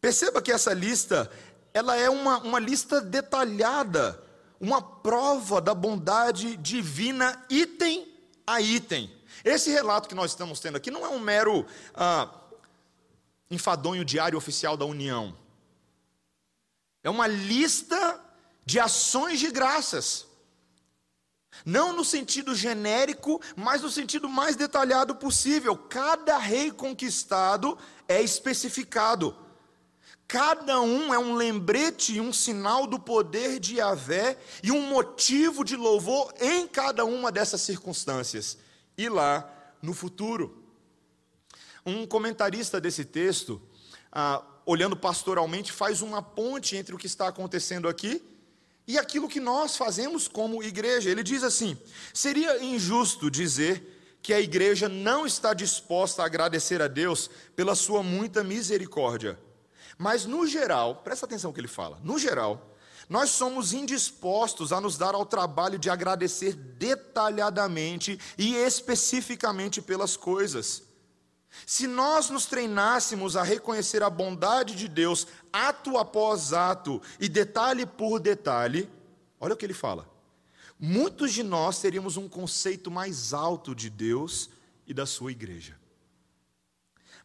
Perceba 0.01 0.43
que 0.43 0.53
essa 0.53 0.75
lista, 0.75 1.31
ela 1.73 1.97
é 1.97 2.11
uma, 2.11 2.39
uma 2.39 2.59
lista 2.59 3.01
detalhada, 3.01 4.23
uma 4.61 4.83
prova 4.83 5.61
da 5.61 5.75
bondade 5.75 6.57
divina, 6.57 7.43
item 7.49 8.13
a 8.47 8.61
item. 8.61 9.11
Esse 9.45 9.71
relato 9.71 10.09
que 10.09 10.15
nós 10.15 10.31
estamos 10.31 10.61
tendo 10.61 10.77
aqui 10.77 10.91
não 10.91 11.05
é 11.05 11.09
um 11.09 11.19
mero 11.19 11.67
ah, 11.95 12.29
enfadonho 13.51 14.05
diário 14.05 14.39
oficial 14.39 14.77
da 14.77 14.85
União. 14.85 15.37
É 17.03 17.11
uma 17.11 17.27
lista 17.27 18.21
de 18.65 18.81
ações 18.81 19.39
de 19.39 19.51
graças. 19.51 20.27
Não 21.65 21.93
no 21.93 22.05
sentido 22.05 22.55
genérico, 22.55 23.41
mas 23.55 23.83
no 23.83 23.91
sentido 23.91 24.29
mais 24.29 24.57
detalhado 24.57 25.15
possível. 25.15 25.77
Cada 25.77 26.39
rei 26.39 26.71
conquistado 26.71 27.79
é 28.09 28.23
especificado. 28.23 29.37
Cada 30.27 30.81
um 30.81 31.13
é 31.13 31.19
um 31.19 31.35
lembrete 31.35 32.15
e 32.15 32.21
um 32.21 32.33
sinal 32.33 32.87
do 32.87 32.99
poder 32.99 33.61
de 33.61 33.77
Yahvé 33.77 34.39
e 34.63 34.73
um 34.73 34.81
motivo 34.89 35.65
de 35.65 35.77
louvor 35.77 36.33
em 36.41 36.67
cada 36.67 37.05
uma 37.05 37.31
dessas 37.31 37.61
circunstâncias. 37.61 38.59
E 38.97 39.09
lá 39.09 39.49
no 39.81 39.93
futuro. 39.93 40.63
Um 41.85 42.07
comentarista 42.07 42.81
desse 42.81 43.05
texto, 43.05 43.61
ah, 44.11 44.43
olhando 44.65 44.97
pastoralmente, 44.97 45.71
faz 45.71 46.01
uma 46.01 46.23
ponte 46.23 46.77
entre 46.77 46.95
o 46.95 46.99
que 46.99 47.07
está 47.07 47.29
acontecendo 47.29 47.89
aqui 47.89 48.23
e 48.87 48.99
aquilo 48.99 49.29
que 49.29 49.41
nós 49.41 49.77
fazemos 49.77 50.29
como 50.29 50.63
igreja. 50.63 51.11
Ele 51.11 51.23
diz 51.23 51.43
assim: 51.43 51.77
seria 52.13 52.63
injusto 52.63 53.31
dizer 53.31 54.19
que 54.23 54.33
a 54.33 54.41
igreja 54.41 54.89
não 54.89 55.27
está 55.27 55.53
disposta 55.53 56.23
a 56.23 56.27
agradecer 56.27 56.81
a 56.81 56.89
Deus 56.89 57.29
pela 57.55 57.75
sua 57.75 58.03
muita 58.03 58.43
misericórdia. 58.43 59.39
Mas 59.99 60.25
no 60.25 60.47
geral, 60.47 60.97
presta 60.97 61.27
atenção 61.27 61.51
no 61.51 61.55
que 61.55 61.61
ele 61.61 61.69
fala, 61.69 62.01
no 62.03 62.19
geral, 62.19 62.75
nós 63.09 63.31
somos 63.31 63.73
indispostos 63.73 64.73
a 64.73 64.81
nos 64.81 64.97
dar 64.97 65.15
ao 65.15 65.27
trabalho 65.27 65.79
de 65.79 65.91
agradecer 65.91 66.55
detalhadamente 66.55 68.19
e 68.39 68.55
especificamente 68.55 69.83
pelas 69.83 70.17
coisas. 70.17 70.83
Se 71.67 71.87
nós 71.87 72.31
nos 72.31 72.47
treinássemos 72.47 73.37
a 73.37 73.43
reconhecer 73.43 74.03
a 74.03 74.11
bondade 74.11 74.75
de 74.75 74.89
Deus 74.89 75.27
ato 75.53 75.97
após 75.97 76.53
ato 76.53 77.01
e 77.19 77.29
detalhe 77.29 77.87
por 77.87 78.21
detalhe, 78.21 78.91
olha 79.41 79.55
o 79.55 79.57
que 79.57 79.65
ele 79.65 79.75
fala. 79.75 80.09
Muitos 80.79 81.33
de 81.33 81.43
nós 81.43 81.81
teríamos 81.81 82.17
um 82.17 82.29
conceito 82.29 82.91
mais 82.91 83.33
alto 83.33 83.75
de 83.75 83.89
Deus 83.89 84.51
e 84.87 84.93
da 84.93 85.07
sua 85.07 85.33
igreja. 85.33 85.79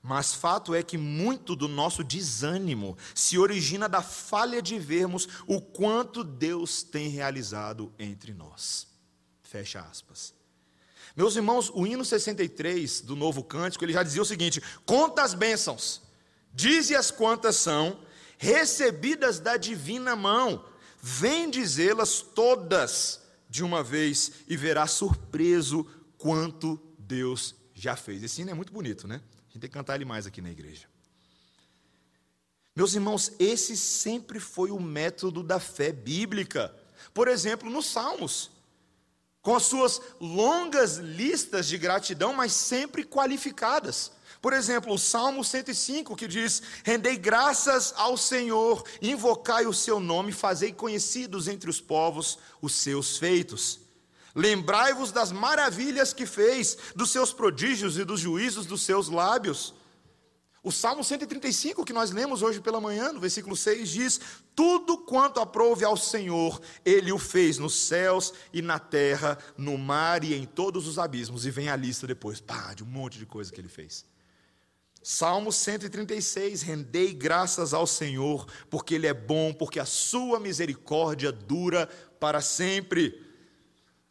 Mas 0.01 0.33
fato 0.33 0.73
é 0.73 0.81
que 0.81 0.97
muito 0.97 1.55
do 1.55 1.67
nosso 1.67 2.03
desânimo 2.03 2.97
se 3.13 3.37
origina 3.37 3.89
da 3.89 4.01
falha 4.01 4.61
de 4.61 4.79
vermos 4.79 5.27
o 5.45 5.59
quanto 5.59 6.23
Deus 6.23 6.83
tem 6.83 7.09
realizado 7.09 7.91
entre 7.99 8.33
nós. 8.33 8.87
Fecha 9.43 9.81
aspas. 9.81 10.38
Meus 11.19 11.35
irmãos, 11.35 11.69
o 11.75 11.85
hino 11.85 12.05
63 12.05 13.01
do 13.01 13.13
Novo 13.13 13.43
Cântico, 13.43 13.83
ele 13.83 13.91
já 13.91 14.01
dizia 14.01 14.21
o 14.21 14.25
seguinte: 14.25 14.63
Conta 14.85 15.21
as 15.21 15.33
bênçãos, 15.33 16.01
dize-as 16.53 17.11
quantas 17.11 17.57
são, 17.57 17.99
recebidas 18.37 19.37
da 19.37 19.57
divina 19.57 20.15
mão, 20.15 20.63
vem 21.01 21.49
dizê-las 21.49 22.21
todas 22.21 23.19
de 23.49 23.65
uma 23.65 23.83
vez 23.83 24.31
e 24.47 24.55
verá 24.55 24.87
surpreso 24.87 25.85
quanto 26.17 26.79
Deus 26.97 27.53
já 27.73 27.97
fez. 27.97 28.23
Esse 28.23 28.41
hino 28.41 28.51
é 28.51 28.53
muito 28.53 28.71
bonito, 28.71 29.05
né? 29.05 29.15
A 29.15 29.51
gente 29.51 29.59
tem 29.59 29.69
que 29.69 29.73
cantar 29.73 29.95
ele 29.95 30.05
mais 30.05 30.25
aqui 30.25 30.41
na 30.41 30.51
igreja. 30.51 30.87
Meus 32.73 32.93
irmãos, 32.93 33.33
esse 33.37 33.75
sempre 33.75 34.39
foi 34.39 34.71
o 34.71 34.79
método 34.79 35.43
da 35.43 35.59
fé 35.59 35.91
bíblica. 35.91 36.73
Por 37.13 37.27
exemplo, 37.27 37.69
nos 37.69 37.87
Salmos 37.87 38.51
com 39.49 39.55
as 39.55 39.63
suas 39.63 39.99
longas 40.21 40.97
listas 40.97 41.67
de 41.67 41.75
gratidão, 41.75 42.33
mas 42.33 42.53
sempre 42.53 43.03
qualificadas. 43.03 44.11
Por 44.39 44.53
exemplo, 44.53 44.93
o 44.93 44.97
Salmo 44.99 45.43
105 45.43 46.15
que 46.15 46.27
diz: 46.27 46.61
Rendei 46.83 47.17
graças 47.17 47.91
ao 47.97 48.15
Senhor, 48.15 48.83
invocai 49.01 49.65
o 49.65 49.73
seu 49.73 49.99
nome, 49.99 50.31
fazei 50.31 50.71
conhecidos 50.71 51.47
entre 51.47 51.67
os 51.67 51.81
povos 51.81 52.37
os 52.61 52.75
seus 52.75 53.17
feitos. 53.17 53.79
Lembrai-vos 54.35 55.11
das 55.11 55.31
maravilhas 55.31 56.13
que 56.13 56.27
fez, 56.27 56.77
dos 56.95 57.09
seus 57.09 57.33
prodígios 57.33 57.97
e 57.97 58.03
dos 58.03 58.19
juízos 58.19 58.67
dos 58.67 58.83
seus 58.83 59.09
lábios. 59.09 59.73
O 60.61 60.71
Salmo 60.71 61.03
135 61.03 61.85
que 61.85 61.93
nós 61.93 62.11
lemos 62.11 62.41
hoje 62.41 62.59
pela 62.59 62.81
manhã, 62.81 63.13
no 63.13 63.19
versículo 63.19 63.55
6, 63.55 63.89
diz: 63.89 64.19
Tudo 64.53 64.97
quanto 64.97 65.39
aprove 65.39 65.85
ao 65.85 65.95
Senhor, 65.95 66.59
Ele 66.85 67.13
o 67.13 67.17
fez 67.17 67.57
nos 67.57 67.73
céus 67.75 68.33
e 68.51 68.61
na 68.61 68.77
terra, 68.77 69.37
no 69.57 69.77
mar 69.77 70.23
e 70.23 70.33
em 70.33 70.45
todos 70.45 70.85
os 70.85 70.99
abismos. 70.99 71.45
E 71.45 71.51
vem 71.51 71.69
a 71.69 71.75
lista 71.77 72.05
depois, 72.05 72.41
pá, 72.41 72.73
de 72.73 72.83
um 72.83 72.87
monte 72.87 73.17
de 73.17 73.25
coisa 73.25 73.51
que 73.51 73.61
Ele 73.61 73.69
fez. 73.69 74.05
Salmo 75.01 75.49
136: 75.51 76.61
Rendei 76.61 77.13
graças 77.13 77.73
ao 77.73 77.87
Senhor, 77.87 78.45
porque 78.69 78.95
Ele 78.95 79.07
é 79.07 79.13
bom, 79.13 79.53
porque 79.53 79.79
a 79.79 79.85
sua 79.85 80.41
misericórdia 80.41 81.31
dura 81.31 81.87
para 82.19 82.41
sempre 82.41 83.28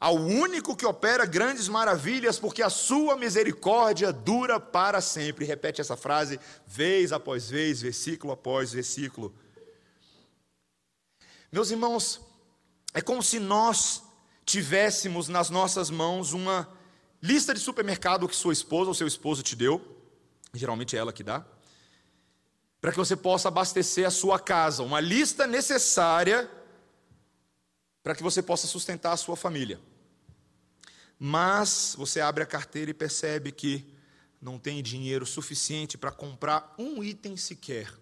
ao 0.01 0.15
único 0.15 0.77
que 0.77 0.87
opera 0.87 1.27
grandes 1.27 1.69
maravilhas, 1.69 2.39
porque 2.39 2.63
a 2.63 2.71
sua 2.71 3.17
misericórdia 3.17 4.13
dura 4.13 4.61
para 4.61 5.01
sempre. 5.01 5.45
Repete 5.45 5.81
essa 5.81 5.97
frase 5.97 6.39
vez 6.67 7.13
após 7.13 7.51
vez, 7.51 7.83
versículo 7.83 8.33
após 8.33 8.73
versículo. 8.73 9.35
Meus 11.51 11.71
irmãos, 11.71 12.21
é 12.95 13.01
como 13.01 13.23
se 13.23 13.41
nós 13.41 14.03
tivéssemos 14.45 15.29
nas 15.29 15.51
nossas 15.51 15.91
mãos 15.91 16.33
uma 16.33 16.69
lista 17.21 17.53
de 17.53 17.61
supermercado 17.61 18.29
que 18.29 18.37
sua 18.37 18.53
esposa 18.53 18.89
ou 18.89 18.95
seu 18.95 19.07
esposo 19.07 19.43
te 19.43 19.57
deu, 19.57 19.83
geralmente 20.55 20.95
é 20.97 20.99
ela 21.01 21.13
que 21.13 21.25
dá, 21.25 21.45
para 22.81 22.93
que 22.93 22.99
você 22.99 23.17
possa 23.17 23.49
abastecer 23.49 24.07
a 24.07 24.11
sua 24.11 24.39
casa, 24.39 24.83
uma 24.83 25.01
lista 25.01 25.47
necessária 25.47 26.49
para 28.03 28.15
que 28.15 28.23
você 28.23 28.41
possa 28.41 28.67
sustentar 28.67 29.13
a 29.13 29.17
sua 29.17 29.37
família. 29.37 29.81
Mas 31.19 31.95
você 31.97 32.21
abre 32.21 32.43
a 32.43 32.47
carteira 32.47 32.91
e 32.91 32.95
percebe 32.95 33.51
que 33.51 33.93
não 34.41 34.59
tem 34.59 34.83
dinheiro 34.83 35.27
suficiente 35.27 35.99
para 35.99 36.13
comprar 36.13 36.75
um 36.79 37.03
item 37.03 37.37
sequer 37.37 37.93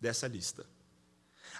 dessa 0.00 0.26
lista. 0.26 0.64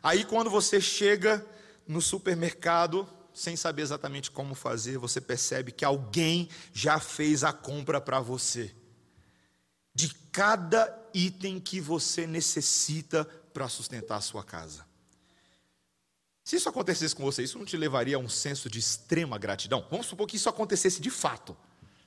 Aí, 0.02 0.24
quando 0.24 0.48
você 0.48 0.80
chega 0.80 1.44
no 1.86 2.00
supermercado, 2.00 3.06
sem 3.34 3.56
saber 3.56 3.82
exatamente 3.82 4.30
como 4.30 4.54
fazer, 4.54 4.98
você 4.98 5.20
percebe 5.20 5.72
que 5.72 5.84
alguém 5.84 6.48
já 6.72 6.98
fez 6.98 7.44
a 7.44 7.52
compra 7.52 8.00
para 8.00 8.20
você. 8.20 8.74
De 9.94 10.08
cada 10.32 10.96
item 11.12 11.60
que 11.60 11.80
você 11.80 12.26
necessita 12.26 13.24
para 13.52 13.68
sustentar 13.68 14.16
a 14.16 14.20
sua 14.20 14.44
casa. 14.44 14.87
Se 16.48 16.56
isso 16.56 16.66
acontecesse 16.66 17.14
com 17.14 17.22
você, 17.22 17.42
isso 17.42 17.58
não 17.58 17.66
te 17.66 17.76
levaria 17.76 18.16
a 18.16 18.18
um 18.18 18.26
senso 18.26 18.70
de 18.70 18.78
extrema 18.78 19.36
gratidão? 19.36 19.86
Vamos 19.90 20.06
supor 20.06 20.26
que 20.26 20.36
isso 20.36 20.48
acontecesse 20.48 20.98
de 20.98 21.10
fato. 21.10 21.54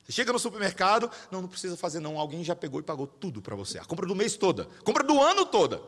Você 0.03 0.13
chega 0.13 0.33
no 0.33 0.39
supermercado, 0.39 1.11
não, 1.29 1.43
não 1.43 1.47
precisa 1.47 1.77
fazer 1.77 1.99
não, 1.99 2.17
alguém 2.17 2.43
já 2.43 2.55
pegou 2.55 2.79
e 2.79 2.83
pagou 2.83 3.05
tudo 3.05 3.39
para 3.39 3.55
você. 3.55 3.77
A 3.77 3.85
compra 3.85 4.07
do 4.07 4.15
mês 4.15 4.35
toda, 4.35 4.65
compra 4.83 5.03
do 5.03 5.21
ano 5.21 5.45
toda. 5.45 5.79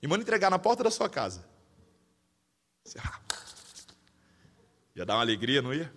E 0.00 0.06
manda 0.06 0.22
entregar 0.22 0.52
na 0.52 0.58
porta 0.60 0.84
da 0.84 0.90
sua 0.92 1.08
casa. 1.08 1.44
Você, 2.84 2.96
ah, 3.00 3.20
dar 5.04 5.16
uma 5.16 5.20
alegria, 5.20 5.60
não 5.60 5.74
ia? 5.74 5.92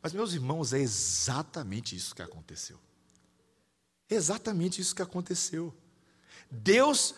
Mas, 0.00 0.12
meus 0.12 0.32
irmãos, 0.32 0.72
é 0.72 0.78
exatamente 0.78 1.96
isso 1.96 2.14
que 2.14 2.22
aconteceu. 2.22 2.78
exatamente 4.08 4.80
isso 4.80 4.94
que 4.94 5.02
aconteceu. 5.02 5.74
Deus 6.48 7.16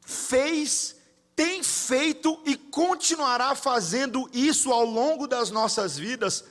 fez 0.00 0.98
tem 1.40 1.62
feito 1.62 2.38
e 2.44 2.54
continuará 2.54 3.54
fazendo 3.54 4.28
isso 4.30 4.70
ao 4.70 4.84
longo 4.84 5.26
das 5.26 5.50
nossas 5.50 5.96
vidas, 5.96 6.44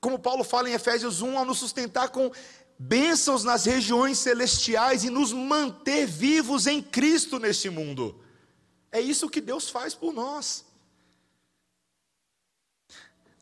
como 0.00 0.18
Paulo 0.18 0.42
fala 0.42 0.68
em 0.68 0.72
Efésios 0.72 1.22
1, 1.22 1.38
ao 1.38 1.44
nos 1.44 1.58
sustentar 1.58 2.08
com 2.08 2.32
bênçãos 2.76 3.44
nas 3.44 3.64
regiões 3.64 4.18
celestiais 4.18 5.04
e 5.04 5.08
nos 5.08 5.32
manter 5.32 6.04
vivos 6.04 6.66
em 6.66 6.82
Cristo 6.82 7.38
neste 7.38 7.70
mundo. 7.70 8.20
É 8.90 9.00
isso 9.00 9.30
que 9.30 9.40
Deus 9.40 9.70
faz 9.70 9.94
por 9.94 10.12
nós. 10.12 10.64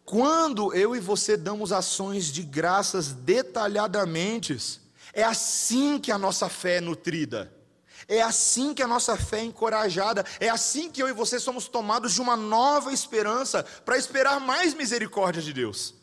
Quando 0.04 0.74
eu 0.74 0.94
e 0.94 1.00
você 1.00 1.38
damos 1.38 1.72
ações 1.72 2.26
de 2.26 2.42
graças 2.42 3.14
detalhadamente, 3.14 4.78
é 5.14 5.22
assim 5.24 5.98
que 5.98 6.12
a 6.12 6.18
nossa 6.18 6.50
fé 6.50 6.76
é 6.76 6.80
nutrida. 6.82 7.61
É 8.08 8.22
assim 8.22 8.74
que 8.74 8.82
a 8.82 8.86
nossa 8.86 9.16
fé 9.16 9.40
é 9.40 9.44
encorajada, 9.44 10.24
é 10.40 10.48
assim 10.48 10.90
que 10.90 11.02
eu 11.02 11.08
e 11.08 11.12
você 11.12 11.38
somos 11.38 11.68
tomados 11.68 12.12
de 12.14 12.20
uma 12.20 12.36
nova 12.36 12.92
esperança 12.92 13.62
para 13.84 13.96
esperar 13.96 14.40
mais 14.40 14.74
misericórdia 14.74 15.42
de 15.42 15.52
Deus. 15.52 15.94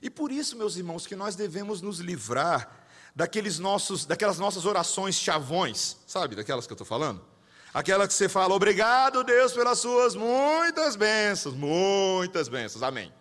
E 0.00 0.10
por 0.10 0.32
isso, 0.32 0.56
meus 0.56 0.76
irmãos, 0.76 1.06
que 1.06 1.14
nós 1.14 1.36
devemos 1.36 1.80
nos 1.80 2.00
livrar 2.00 2.86
daqueles 3.14 3.58
nossos, 3.58 4.04
daquelas 4.04 4.38
nossas 4.38 4.64
orações 4.64 5.14
chavões, 5.14 5.96
sabe, 6.06 6.34
daquelas 6.34 6.66
que 6.66 6.72
eu 6.72 6.74
estou 6.74 6.86
falando? 6.86 7.24
Aquela 7.72 8.06
que 8.06 8.12
você 8.12 8.28
fala, 8.28 8.54
obrigado 8.54 9.24
Deus 9.24 9.52
pelas 9.52 9.78
suas 9.78 10.14
muitas 10.14 10.96
bênçãos, 10.96 11.54
muitas 11.54 12.48
bênçãos, 12.48 12.82
amém. 12.82 13.12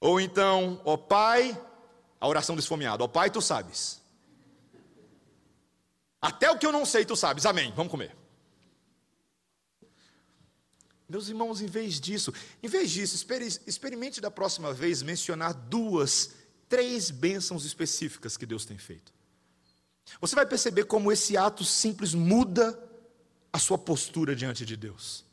Ou 0.00 0.20
então, 0.20 0.80
ó 0.84 0.96
Pai, 0.96 1.58
a 2.20 2.28
oração 2.28 2.54
do 2.54 2.60
esfomeado, 2.60 3.04
ó 3.04 3.08
Pai, 3.08 3.30
tu 3.30 3.42
sabes. 3.42 4.03
Até 6.24 6.50
o 6.50 6.56
que 6.56 6.64
eu 6.64 6.72
não 6.72 6.86
sei, 6.86 7.04
tu 7.04 7.14
sabes. 7.14 7.44
Amém. 7.44 7.70
Vamos 7.76 7.90
comer. 7.90 8.16
Meus 11.06 11.28
irmãos, 11.28 11.60
em 11.60 11.66
vez 11.66 12.00
disso, 12.00 12.32
em 12.62 12.66
vez 12.66 12.90
disso, 12.90 13.26
experimente 13.66 14.22
da 14.22 14.30
próxima 14.30 14.72
vez 14.72 15.02
mencionar 15.02 15.52
duas, 15.52 16.30
três 16.66 17.10
bênçãos 17.10 17.66
específicas 17.66 18.38
que 18.38 18.46
Deus 18.46 18.64
tem 18.64 18.78
feito. 18.78 19.12
Você 20.18 20.34
vai 20.34 20.46
perceber 20.46 20.84
como 20.84 21.12
esse 21.12 21.36
ato 21.36 21.62
simples 21.62 22.14
muda 22.14 22.82
a 23.52 23.58
sua 23.58 23.76
postura 23.76 24.34
diante 24.34 24.64
de 24.64 24.78
Deus. 24.78 25.26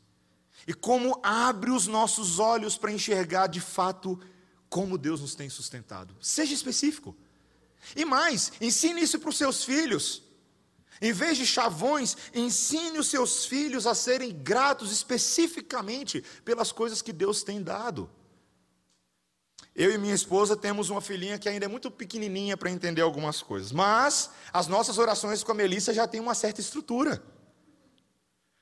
E 0.66 0.74
como 0.74 1.18
abre 1.22 1.70
os 1.70 1.86
nossos 1.86 2.38
olhos 2.38 2.76
para 2.76 2.92
enxergar 2.92 3.46
de 3.46 3.62
fato 3.62 4.20
como 4.68 4.98
Deus 4.98 5.22
nos 5.22 5.34
tem 5.34 5.48
sustentado. 5.48 6.14
Seja 6.20 6.52
específico. 6.52 7.16
E 7.96 8.04
mais, 8.04 8.52
ensine 8.60 9.00
isso 9.00 9.18
para 9.18 9.30
os 9.30 9.38
seus 9.38 9.64
filhos. 9.64 10.30
Em 11.02 11.12
vez 11.12 11.36
de 11.36 11.44
chavões, 11.44 12.16
ensine 12.32 12.98
os 12.98 13.08
seus 13.08 13.44
filhos 13.44 13.86
a 13.86 13.94
serem 13.94 14.32
gratos 14.32 14.90
especificamente 14.90 16.24
pelas 16.44 16.72
coisas 16.72 17.02
que 17.02 17.12
Deus 17.12 17.42
tem 17.42 17.62
dado. 17.62 18.08
Eu 19.74 19.90
e 19.90 19.98
minha 19.98 20.14
esposa 20.14 20.56
temos 20.56 20.88
uma 20.88 21.00
filhinha 21.00 21.38
que 21.38 21.48
ainda 21.48 21.66
é 21.66 21.68
muito 21.68 21.90
pequenininha 21.90 22.56
para 22.56 22.70
entender 22.70 23.02
algumas 23.02 23.42
coisas, 23.42 23.72
mas 23.72 24.30
as 24.52 24.66
nossas 24.66 24.96
orações 24.96 25.42
com 25.42 25.52
a 25.52 25.54
Melissa 25.54 25.92
já 25.92 26.06
têm 26.06 26.20
uma 26.20 26.34
certa 26.34 26.60
estrutura. 26.60 27.22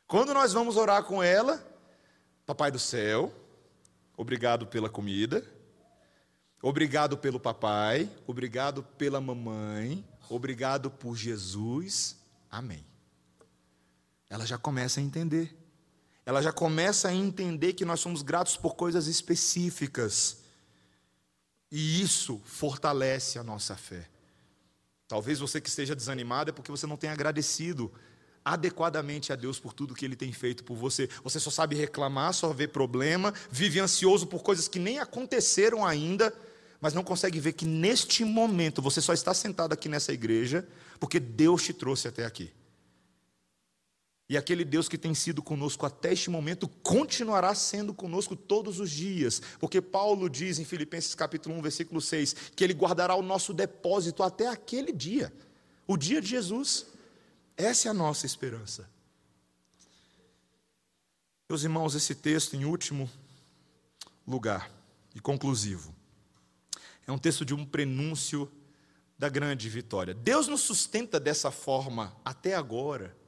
Quando 0.07 0.35
nós 0.35 0.53
vamos 0.53 0.77
orar 0.77 1.05
com 1.05 1.23
ela, 1.23 1.71
Papai 2.51 2.69
do 2.73 2.81
céu, 2.81 3.33
obrigado 4.17 4.67
pela 4.67 4.89
comida. 4.91 5.47
Obrigado 6.61 7.17
pelo 7.17 7.39
papai, 7.39 8.11
obrigado 8.27 8.83
pela 8.99 9.21
mamãe, 9.21 10.05
obrigado 10.29 10.91
por 10.91 11.15
Jesus. 11.15 12.17
Amém. 12.51 12.85
Ela 14.29 14.45
já 14.45 14.59
começa 14.59 15.01
a 15.01 15.03
entender. 15.03 15.57
Ela 16.27 16.43
já 16.43 16.53
começa 16.53 17.09
a 17.09 17.15
entender 17.15 17.73
que 17.73 17.85
nós 17.85 18.01
somos 18.01 18.23
gratos 18.23 18.57
por 18.57 18.75
coisas 18.75 19.07
específicas. 19.07 20.39
E 21.71 22.01
isso 22.01 22.41
fortalece 22.45 23.39
a 23.39 23.43
nossa 23.43 23.77
fé. 23.77 24.09
Talvez 25.07 25.39
você 25.39 25.61
que 25.61 25.69
esteja 25.69 25.95
desanimado 25.95 26.51
é 26.51 26.53
porque 26.53 26.71
você 26.71 26.87
não 26.87 26.97
tem 26.97 27.11
agradecido 27.11 27.93
adequadamente 28.45 29.33
a 29.33 29.37
Deus 29.37 29.59
por 29.59 29.73
tudo 29.73 29.95
que 29.95 30.05
Ele 30.05 30.17
tem 30.17 30.33
feito 30.33 30.65
por 30.65 30.77
você. 30.77 31.09
Você 31.23 31.39
só 31.39 31.51
sabe 31.51 31.77
reclamar, 31.77 32.33
só 32.33 32.53
vê 32.53 32.67
problema, 32.67 33.35
vive 33.51 33.81
ansioso 33.81 34.27
por 34.27 34.43
coisas 34.43 34.69
que 34.69 34.79
nem 34.79 34.99
aconteceram 34.99 35.85
ainda, 35.85 36.33
mas 36.81 36.95
não 36.95 37.05
consegue 37.05 37.39
ver 37.39 37.53
que 37.53 37.67
neste 37.67 38.25
momento 38.25 38.81
você 38.81 39.01
só 39.01 39.13
está 39.13 39.35
sentado 39.35 39.73
aqui 39.73 39.89
nessa 39.89 40.13
igreja 40.13 40.67
porque 40.99 41.21
Deus 41.21 41.63
te 41.63 41.73
trouxe 41.73 42.09
até 42.09 42.25
aqui. 42.25 42.53
E 44.31 44.37
aquele 44.37 44.65
Deus 44.65 44.89
que 44.89 44.97
tem 44.97 45.13
sido 45.13 45.43
conosco 45.43 45.85
até 45.85 46.13
este 46.13 46.31
momento 46.31 46.69
continuará 46.69 47.53
sendo 47.53 47.93
conosco 47.93 48.37
todos 48.37 48.79
os 48.79 48.89
dias, 48.89 49.43
porque 49.59 49.83
Paulo 49.83 50.31
diz 50.31 50.61
em 50.61 50.65
Filipenses 50.65 51.17
capítulo 51.17 51.57
1, 51.57 51.63
versículo 51.63 52.01
6, 52.01 52.35
que 52.55 52.63
ele 52.63 52.73
guardará 52.73 53.17
o 53.17 53.23
nosso 53.23 53.53
depósito 53.53 54.23
até 54.23 54.47
aquele 54.47 54.93
dia, 54.93 55.33
o 55.85 55.97
dia 55.97 56.21
de 56.21 56.29
Jesus. 56.29 56.87
Essa 57.57 57.89
é 57.89 57.91
a 57.91 57.95
nossa 57.95 58.25
esperança. 58.25 58.89
Meus 61.49 61.65
irmãos, 61.65 61.97
esse 61.97 62.15
texto, 62.15 62.55
em 62.55 62.65
último 62.65 63.11
lugar 64.25 64.71
e 65.13 65.19
conclusivo, 65.19 65.93
é 67.11 67.15
um 67.15 67.19
texto 67.19 67.45
de 67.45 67.55
um 67.55 67.65
prenúncio 67.65 68.51
da 69.19 69.29
grande 69.29 69.69
vitória. 69.69 70.15
Deus 70.15 70.49
nos 70.49 70.63
sustenta 70.63 71.21
dessa 71.21 71.51
forma 71.51 72.17
até 72.25 72.55
agora 72.55 73.21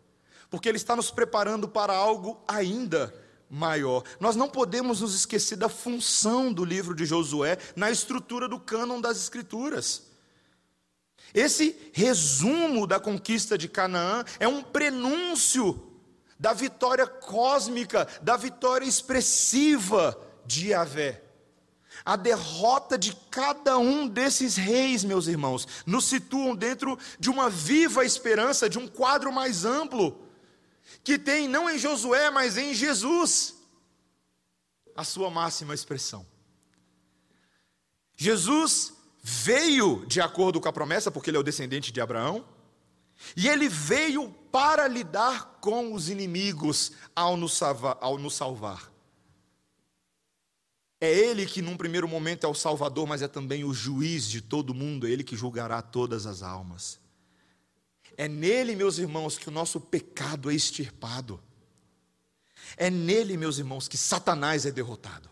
porque 0.52 0.68
Ele 0.68 0.76
está 0.76 0.94
nos 0.94 1.10
preparando 1.10 1.66
para 1.66 1.94
algo 1.94 2.44
ainda 2.46 3.10
maior. 3.48 4.04
Nós 4.20 4.36
não 4.36 4.50
podemos 4.50 5.00
nos 5.00 5.14
esquecer 5.14 5.56
da 5.56 5.70
função 5.70 6.52
do 6.52 6.62
livro 6.62 6.94
de 6.94 7.06
Josué 7.06 7.56
na 7.74 7.90
estrutura 7.90 8.46
do 8.46 8.60
cânon 8.60 9.00
das 9.00 9.16
Escrituras. 9.16 10.10
Esse 11.32 11.90
resumo 11.94 12.86
da 12.86 13.00
conquista 13.00 13.56
de 13.56 13.66
Canaã 13.66 14.26
é 14.38 14.46
um 14.46 14.62
prenúncio 14.62 15.90
da 16.38 16.52
vitória 16.52 17.06
cósmica, 17.06 18.06
da 18.20 18.36
vitória 18.36 18.84
expressiva 18.84 20.20
de 20.44 20.68
Yahvé. 20.68 21.22
A 22.04 22.16
derrota 22.16 22.98
de 22.98 23.14
cada 23.30 23.78
um 23.78 24.08
desses 24.08 24.56
reis, 24.56 25.04
meus 25.04 25.26
irmãos, 25.26 25.66
nos 25.86 26.04
situam 26.04 26.56
dentro 26.56 26.98
de 27.18 27.30
uma 27.30 27.48
viva 27.48 28.04
esperança, 28.04 28.68
de 28.68 28.78
um 28.78 28.88
quadro 28.88 29.32
mais 29.32 29.64
amplo 29.64 30.22
que 31.04 31.18
tem 31.18 31.48
não 31.48 31.68
em 31.68 31.78
Josué, 31.78 32.30
mas 32.30 32.56
em 32.56 32.74
Jesus, 32.74 33.56
a 34.94 35.04
sua 35.04 35.30
máxima 35.30 35.74
expressão. 35.74 36.26
Jesus 38.16 38.92
veio 39.22 40.04
de 40.06 40.20
acordo 40.20 40.60
com 40.60 40.68
a 40.68 40.72
promessa, 40.72 41.10
porque 41.10 41.30
ele 41.30 41.36
é 41.36 41.40
o 41.40 41.44
descendente 41.44 41.92
de 41.92 42.00
Abraão, 42.00 42.44
e 43.36 43.48
ele 43.48 43.68
veio 43.68 44.30
para 44.50 44.86
lidar 44.86 45.58
com 45.60 45.92
os 45.92 46.08
inimigos 46.08 46.92
ao 47.14 47.36
nos 47.36 47.54
salvar. 48.34 48.91
É 51.02 51.12
ele 51.12 51.44
que, 51.46 51.60
num 51.60 51.76
primeiro 51.76 52.06
momento, 52.06 52.46
é 52.46 52.48
o 52.48 52.54
Salvador, 52.54 53.08
mas 53.08 53.22
é 53.22 53.26
também 53.26 53.64
o 53.64 53.74
juiz 53.74 54.24
de 54.24 54.40
todo 54.40 54.72
mundo, 54.72 55.04
é 55.04 55.10
ele 55.10 55.24
que 55.24 55.36
julgará 55.36 55.82
todas 55.82 56.26
as 56.26 56.44
almas. 56.44 57.00
É 58.16 58.28
nele, 58.28 58.76
meus 58.76 58.98
irmãos, 58.98 59.36
que 59.36 59.48
o 59.48 59.50
nosso 59.50 59.80
pecado 59.80 60.48
é 60.48 60.54
extirpado. 60.54 61.42
É 62.76 62.88
nele, 62.88 63.36
meus 63.36 63.58
irmãos, 63.58 63.88
que 63.88 63.98
Satanás 63.98 64.64
é 64.64 64.70
derrotado. 64.70 65.28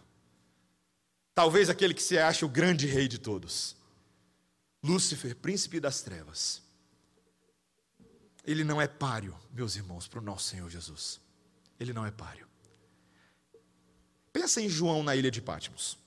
Talvez 1.37 1.71
aquele 1.71 1.95
que 1.95 2.03
se 2.03 2.19
acha 2.19 2.45
o 2.45 2.49
grande 2.49 2.89
rei 2.89 3.07
de 3.07 3.19
todos. 3.19 3.77
Lúcifer, 4.83 5.37
príncipe 5.37 5.79
das 5.79 6.03
trevas. 6.03 6.63
Ele 8.45 8.65
não 8.65 8.83
é 8.83 8.89
páreo, 8.89 9.39
meus 9.53 9.77
irmãos, 9.77 10.09
para 10.09 10.19
o 10.19 10.23
nosso 10.23 10.49
Senhor 10.49 10.69
Jesus. 10.69 11.21
Ele 11.79 11.93
não 11.93 12.05
é 12.05 12.11
páreo. 12.11 12.50
Pensa 14.33 14.61
em 14.61 14.69
João 14.69 15.03
na 15.03 15.17
ilha 15.17 15.31
de 15.31 15.41
Patmos. 15.41 15.99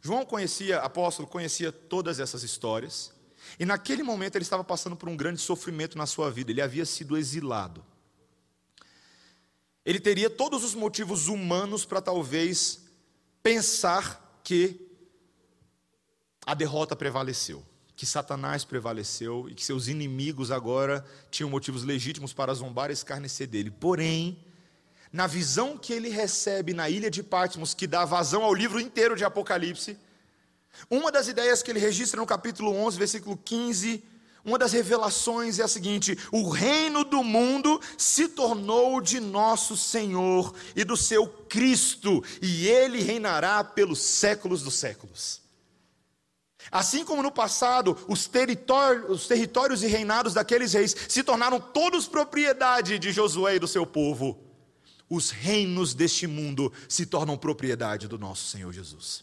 João 0.00 0.24
conhecia, 0.24 0.80
apóstolo, 0.80 1.28
conhecia 1.28 1.70
todas 1.70 2.18
essas 2.18 2.42
histórias. 2.42 3.12
E 3.58 3.64
naquele 3.64 4.02
momento 4.02 4.36
ele 4.36 4.42
estava 4.42 4.64
passando 4.64 4.96
por 4.96 5.08
um 5.08 5.16
grande 5.16 5.40
sofrimento 5.40 5.96
na 5.96 6.06
sua 6.06 6.30
vida, 6.30 6.50
ele 6.50 6.60
havia 6.60 6.84
sido 6.84 7.16
exilado. 7.16 7.84
Ele 9.84 9.98
teria 9.98 10.30
todos 10.30 10.62
os 10.62 10.74
motivos 10.74 11.28
humanos 11.28 11.84
para 11.84 12.00
talvez 12.00 12.82
pensar 13.42 14.40
que 14.44 14.88
a 16.46 16.54
derrota 16.54 16.94
prevaleceu, 16.94 17.64
que 17.94 18.06
Satanás 18.06 18.64
prevaleceu 18.64 19.48
e 19.48 19.54
que 19.54 19.64
seus 19.64 19.88
inimigos 19.88 20.50
agora 20.50 21.04
tinham 21.30 21.50
motivos 21.50 21.82
legítimos 21.82 22.32
para 22.32 22.54
zombar 22.54 22.90
e 22.90 22.92
escarnecer 22.92 23.48
dele. 23.48 23.70
Porém, 23.70 24.38
na 25.12 25.26
visão 25.26 25.76
que 25.76 25.92
ele 25.92 26.08
recebe 26.08 26.72
na 26.72 26.88
ilha 26.88 27.10
de 27.10 27.22
Patmos, 27.22 27.74
que 27.74 27.86
dá 27.86 28.04
vazão 28.04 28.42
ao 28.42 28.54
livro 28.54 28.80
inteiro 28.80 29.14
de 29.14 29.24
Apocalipse, 29.24 29.98
uma 30.90 31.12
das 31.12 31.28
ideias 31.28 31.62
que 31.62 31.70
ele 31.70 31.78
registra 31.78 32.18
no 32.18 32.26
capítulo 32.26 32.74
11, 32.74 32.98
versículo 32.98 33.36
15, 33.36 34.02
uma 34.44 34.58
das 34.58 34.72
revelações 34.72 35.58
é 35.58 35.62
a 35.62 35.68
seguinte: 35.68 36.18
o 36.32 36.48
reino 36.48 37.04
do 37.04 37.22
mundo 37.22 37.80
se 37.96 38.28
tornou 38.28 39.00
de 39.00 39.20
nosso 39.20 39.76
Senhor 39.76 40.54
e 40.74 40.82
do 40.82 40.96
seu 40.96 41.26
Cristo, 41.26 42.24
e 42.40 42.66
ele 42.66 43.02
reinará 43.02 43.62
pelos 43.62 44.00
séculos 44.00 44.62
dos 44.62 44.74
séculos. 44.74 45.40
Assim 46.70 47.04
como 47.04 47.22
no 47.22 47.30
passado, 47.30 47.96
os 48.08 48.26
territórios, 48.26 49.10
os 49.10 49.26
territórios 49.26 49.82
e 49.82 49.88
reinados 49.88 50.32
daqueles 50.32 50.72
reis 50.72 50.96
se 51.08 51.22
tornaram 51.22 51.60
todos 51.60 52.08
propriedade 52.08 52.98
de 52.98 53.12
Josué 53.12 53.56
e 53.56 53.58
do 53.58 53.68
seu 53.68 53.84
povo, 53.84 54.51
os 55.14 55.30
reinos 55.30 55.92
deste 55.92 56.26
mundo 56.26 56.72
se 56.88 57.04
tornam 57.04 57.36
propriedade 57.36 58.08
do 58.08 58.18
nosso 58.18 58.48
Senhor 58.48 58.72
Jesus. 58.72 59.22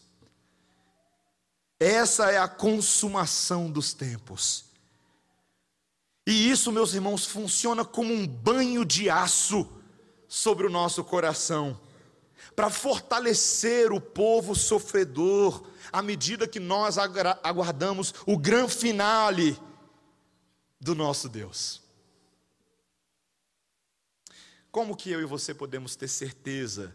Essa 1.80 2.30
é 2.30 2.38
a 2.38 2.46
consumação 2.46 3.68
dos 3.68 3.92
tempos. 3.92 4.66
E 6.24 6.48
isso, 6.48 6.70
meus 6.70 6.94
irmãos, 6.94 7.26
funciona 7.26 7.84
como 7.84 8.14
um 8.14 8.24
banho 8.24 8.84
de 8.84 9.10
aço 9.10 9.68
sobre 10.28 10.64
o 10.64 10.70
nosso 10.70 11.02
coração, 11.02 11.80
para 12.54 12.70
fortalecer 12.70 13.92
o 13.92 14.00
povo 14.00 14.54
sofredor, 14.54 15.64
à 15.92 16.00
medida 16.00 16.46
que 16.46 16.60
nós 16.60 16.98
aguardamos 16.98 18.14
o 18.26 18.38
grande 18.38 18.74
finale 18.74 19.58
do 20.80 20.94
nosso 20.94 21.28
Deus. 21.28 21.82
Como 24.70 24.96
que 24.96 25.10
eu 25.10 25.20
e 25.20 25.24
você 25.24 25.52
podemos 25.52 25.96
ter 25.96 26.08
certeza 26.08 26.94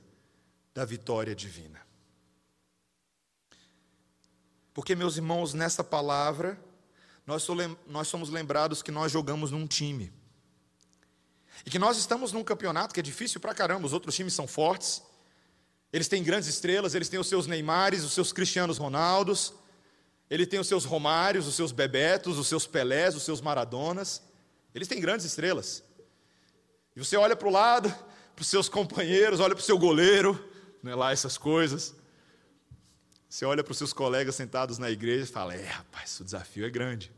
da 0.73 0.85
vitória 0.85 1.35
divina? 1.35 1.85
Porque, 4.73 4.95
meus 4.95 5.17
irmãos, 5.17 5.53
nessa 5.53 5.83
palavra, 5.83 6.59
nós 7.25 7.43
somos 8.07 8.29
lembrados 8.29 8.81
que 8.81 8.91
nós 8.91 9.11
jogamos 9.11 9.51
num 9.51 9.65
time. 9.65 10.11
E 11.65 11.69
que 11.69 11.79
nós 11.79 11.97
estamos 11.97 12.31
num 12.31 12.43
campeonato 12.43 12.93
que 12.93 12.99
é 12.99 13.03
difícil 13.03 13.39
pra 13.39 13.53
caramba, 13.53 13.85
os 13.85 13.93
outros 13.93 14.15
times 14.15 14.33
são 14.33 14.47
fortes. 14.47 15.01
Eles 15.91 16.07
têm 16.07 16.23
grandes 16.23 16.49
estrelas, 16.49 16.93
eles 16.93 17.07
têm 17.07 17.19
os 17.19 17.27
seus 17.27 17.47
Neymares, 17.47 18.03
os 18.03 18.13
seus 18.13 18.33
Cristianos 18.33 18.77
Ronaldos, 18.77 19.53
ele 20.29 20.45
tem 20.45 20.59
os 20.59 20.67
seus 20.67 20.83
Romários, 20.83 21.47
os 21.47 21.55
seus 21.55 21.71
Bebetos, 21.71 22.38
os 22.38 22.47
seus 22.47 22.65
Pelés, 22.67 23.15
os 23.15 23.23
seus 23.23 23.39
Maradonas. 23.39 24.21
Eles 24.73 24.88
têm 24.88 24.99
grandes 24.99 25.25
estrelas. 25.25 25.83
E 26.95 26.99
você 26.99 27.17
olha 27.17 27.36
para 27.36 27.47
o 27.47 27.51
lado, 27.51 27.89
para 28.36 28.41
os 28.41 28.47
seus 28.47 28.69
companheiros, 28.69 29.39
olha 29.39 29.53
para 29.53 29.62
o 29.62 29.65
seu 29.65 29.77
goleiro, 29.77 30.43
não 30.81 30.91
é 30.91 30.95
lá 30.95 31.12
essas 31.12 31.38
coisas. 31.38 31.93
Você 33.29 33.43
olha 33.43 33.63
para 33.63 33.71
os 33.71 33.77
seus 33.77 33.91
colegas 33.91 34.36
sentados 34.36 34.77
na 34.77 34.89
igreja 34.89 35.23
e 35.23 35.27
fala: 35.27 35.53
É, 35.53 35.65
rapaz, 35.65 36.19
o 36.19 36.23
desafio 36.23 36.65
é 36.65 36.69
grande. 36.69 37.12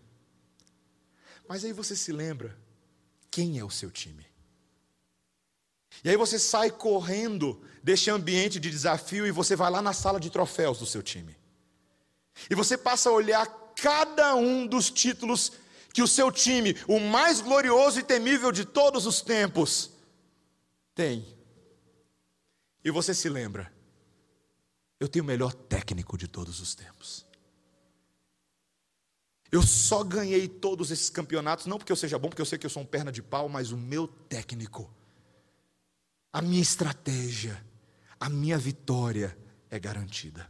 Mas 1.48 1.64
aí 1.64 1.72
você 1.72 1.96
se 1.96 2.12
lembra: 2.12 2.58
quem 3.30 3.60
é 3.60 3.64
o 3.64 3.70
seu 3.70 3.92
time? 3.92 4.26
E 6.04 6.10
aí 6.10 6.16
você 6.16 6.38
sai 6.40 6.72
correndo 6.72 7.62
deste 7.84 8.10
ambiente 8.10 8.60
de 8.60 8.70
desafio 8.70 9.26
e 9.26 9.32
você 9.32 9.56
vai 9.56 9.70
lá 9.70 9.82
na 9.82 9.94
sala 9.94 10.20
de 10.20 10.30
troféus 10.30 10.80
do 10.80 10.86
seu 10.86 11.02
time. 11.02 11.36
E 12.50 12.56
você 12.56 12.78
passa 12.78 13.10
a 13.10 13.14
olhar 13.14 13.46
cada 13.76 14.36
um 14.36 14.66
dos 14.66 14.90
títulos 14.90 15.52
que 15.98 16.04
o 16.04 16.08
seu 16.08 16.32
time, 16.32 16.76
o 16.88 17.00
mais 17.00 17.42
glorioso 17.42 18.00
e 18.00 18.04
temível 18.04 18.52
de 18.52 18.64
todos 18.64 19.08
os 19.08 19.20
tempos, 19.20 19.90
tem. 20.94 21.26
E 22.84 22.92
você 22.92 23.16
se 23.16 23.28
lembra 23.28 23.74
Eu 25.00 25.08
tenho 25.08 25.26
o 25.26 25.28
melhor 25.28 25.56
técnico 25.56 26.16
de 26.16 26.28
todos 26.28 26.60
os 26.60 26.76
tempos. 26.76 27.26
Eu 29.52 29.64
só 29.64 30.04
ganhei 30.04 30.48
todos 30.48 30.92
esses 30.92 31.10
campeonatos, 31.10 31.66
não 31.66 31.80
porque 31.80 31.92
eu 31.92 31.96
seja 31.96 32.20
bom, 32.20 32.30
porque 32.30 32.44
eu 32.44 32.46
sei 32.46 32.60
que 32.60 32.68
eu 32.68 32.70
sou 32.70 32.84
um 32.84 32.86
perna 32.86 33.12
de 33.12 33.24
pau, 33.24 33.50
mas 33.50 33.72
o 33.72 33.78
meu 33.78 34.08
técnico, 34.08 34.94
a 36.32 36.44
minha 36.44 36.62
estratégia, 36.62 37.60
a 38.20 38.30
minha 38.30 38.60
vitória 38.60 39.36
é 39.68 39.80
garantida. 39.80 40.48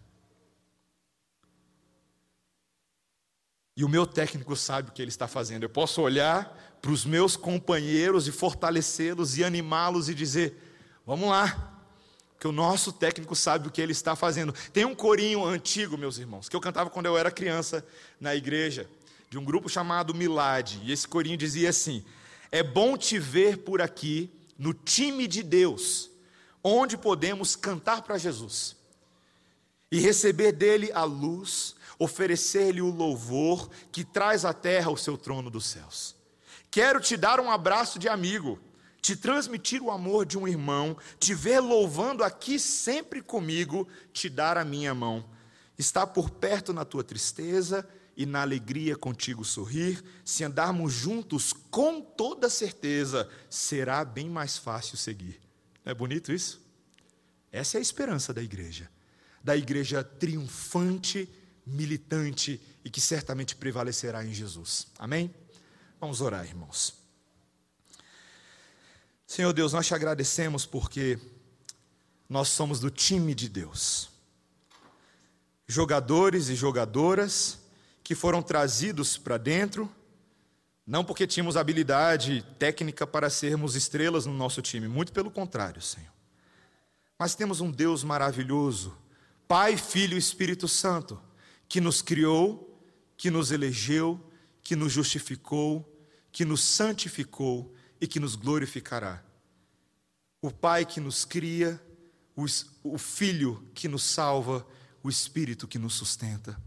E 3.77 3.85
o 3.85 3.89
meu 3.89 4.07
técnico 4.07 4.55
sabe 4.55 4.89
o 4.89 4.91
que 4.91 5.03
ele 5.03 5.09
está 5.09 5.27
fazendo. 5.27 5.61
Eu 5.61 5.69
posso 5.69 6.01
olhar 6.01 6.77
para 6.81 6.89
os 6.89 7.05
meus 7.05 7.35
companheiros 7.35 8.27
e 8.27 8.31
fortalecê-los 8.31 9.37
e 9.37 9.43
animá-los 9.43 10.09
e 10.09 10.15
dizer: 10.15 10.59
vamos 11.05 11.29
lá, 11.29 11.79
porque 12.33 12.47
o 12.47 12.51
nosso 12.51 12.91
técnico 12.91 13.35
sabe 13.35 13.67
o 13.67 13.71
que 13.71 13.79
ele 13.79 13.91
está 13.91 14.15
fazendo. 14.15 14.51
Tem 14.73 14.83
um 14.83 14.95
corinho 14.95 15.45
antigo, 15.45 15.95
meus 15.95 16.17
irmãos, 16.17 16.49
que 16.49 16.55
eu 16.55 16.59
cantava 16.59 16.89
quando 16.89 17.05
eu 17.05 17.15
era 17.15 17.29
criança 17.29 17.85
na 18.19 18.35
igreja, 18.35 18.89
de 19.29 19.37
um 19.37 19.45
grupo 19.45 19.69
chamado 19.69 20.11
Milad. 20.11 20.79
E 20.83 20.91
esse 20.91 21.07
corinho 21.07 21.37
dizia 21.37 21.69
assim: 21.69 22.03
É 22.51 22.63
bom 22.63 22.97
te 22.97 23.19
ver 23.19 23.59
por 23.59 23.79
aqui, 23.79 24.31
no 24.57 24.73
time 24.73 25.27
de 25.27 25.43
Deus, 25.43 26.09
onde 26.63 26.97
podemos 26.97 27.55
cantar 27.55 28.01
para 28.01 28.17
Jesus 28.17 28.75
e 29.91 29.99
receber 29.99 30.51
dele 30.51 30.91
a 30.93 31.03
luz, 31.03 31.75
oferecer-lhe 31.99 32.81
o 32.81 32.89
louvor 32.89 33.69
que 33.91 34.03
traz 34.03 34.45
à 34.45 34.53
terra 34.53 34.91
o 34.91 34.97
seu 34.97 35.17
trono 35.17 35.49
dos 35.49 35.65
céus. 35.65 36.15
Quero 36.69 36.99
te 36.99 37.17
dar 37.17 37.39
um 37.39 37.49
abraço 37.49 37.97
de 37.97 38.07
amigo 38.07 38.59
te 39.07 39.15
transmitir 39.15 39.81
o 39.81 39.89
amor 39.89 40.25
de 40.25 40.37
um 40.37 40.45
irmão, 40.45 40.97
te 41.17 41.33
ver 41.33 41.61
louvando 41.61 42.25
aqui 42.25 42.59
sempre 42.59 43.21
comigo, 43.21 43.87
te 44.11 44.29
dar 44.29 44.57
a 44.57 44.65
minha 44.65 44.93
mão. 44.93 45.23
Estar 45.77 46.07
por 46.07 46.29
perto 46.29 46.73
na 46.73 46.83
tua 46.83 47.05
tristeza 47.05 47.87
e 48.17 48.25
na 48.25 48.41
alegria 48.41 48.97
contigo 48.97 49.45
sorrir, 49.45 50.03
se 50.25 50.43
andarmos 50.43 50.91
juntos 50.91 51.53
com 51.53 52.01
toda 52.01 52.49
certeza, 52.49 53.29
será 53.49 54.03
bem 54.03 54.27
mais 54.27 54.57
fácil 54.57 54.97
seguir. 54.97 55.39
Não 55.85 55.91
é 55.91 55.93
bonito 55.95 56.33
isso? 56.33 56.59
Essa 57.49 57.77
é 57.77 57.79
a 57.79 57.81
esperança 57.81 58.33
da 58.33 58.43
igreja, 58.43 58.89
da 59.41 59.55
igreja 59.55 60.03
triunfante, 60.03 61.29
militante 61.67 62.61
e 62.83 62.89
que 62.89 63.01
certamente 63.01 63.55
prevalecerá 63.55 64.25
em 64.25 64.33
Jesus. 64.33 64.87
Amém? 64.97 65.33
Vamos 65.99 66.21
orar, 66.21 66.45
irmãos. 66.45 66.93
Senhor 69.25 69.51
Deus, 69.51 69.73
nós 69.73 69.85
te 69.85 69.93
agradecemos 69.93 70.65
porque 70.65 71.19
nós 72.29 72.47
somos 72.47 72.79
do 72.79 72.89
time 72.89 73.35
de 73.35 73.49
Deus. 73.49 74.09
Jogadores 75.67 76.47
e 76.47 76.55
jogadoras 76.55 77.59
que 78.03 78.15
foram 78.15 78.41
trazidos 78.41 79.17
para 79.17 79.37
dentro, 79.37 79.91
não 80.85 81.03
porque 81.03 81.27
tínhamos 81.27 81.57
habilidade 81.57 82.41
técnica 82.57 83.05
para 83.05 83.29
sermos 83.29 83.75
estrelas 83.75 84.25
no 84.25 84.33
nosso 84.33 84.61
time, 84.61 84.87
muito 84.87 85.11
pelo 85.11 85.29
contrário, 85.29 85.81
Senhor. 85.81 86.13
Mas 87.19 87.35
temos 87.35 87.59
um 87.59 87.69
Deus 87.69 88.05
maravilhoso, 88.05 88.95
Pai, 89.45 89.75
Filho 89.75 90.15
e 90.15 90.19
Espírito 90.19 90.69
Santo, 90.69 91.19
que 91.67 91.81
nos 91.81 92.01
criou, 92.01 92.81
que 93.15 93.29
nos 93.29 93.51
elegeu, 93.51 94.23
que 94.63 94.75
nos 94.75 94.91
justificou, 94.91 95.85
que 96.31 96.45
nos 96.45 96.61
santificou 96.61 97.73
e 97.99 98.07
que 98.07 98.19
nos 98.19 98.35
glorificará. 98.35 99.23
O 100.41 100.51
Pai 100.51 100.85
que 100.85 100.99
nos 100.99 101.25
cria, 101.25 101.81
o 102.83 102.97
Filho 102.97 103.67
que 103.73 103.87
nos 103.87 104.03
salva, 104.03 104.65
o 105.01 105.09
Espírito 105.09 105.67
que 105.67 105.79
nos 105.79 105.95
sustenta. 105.95 106.61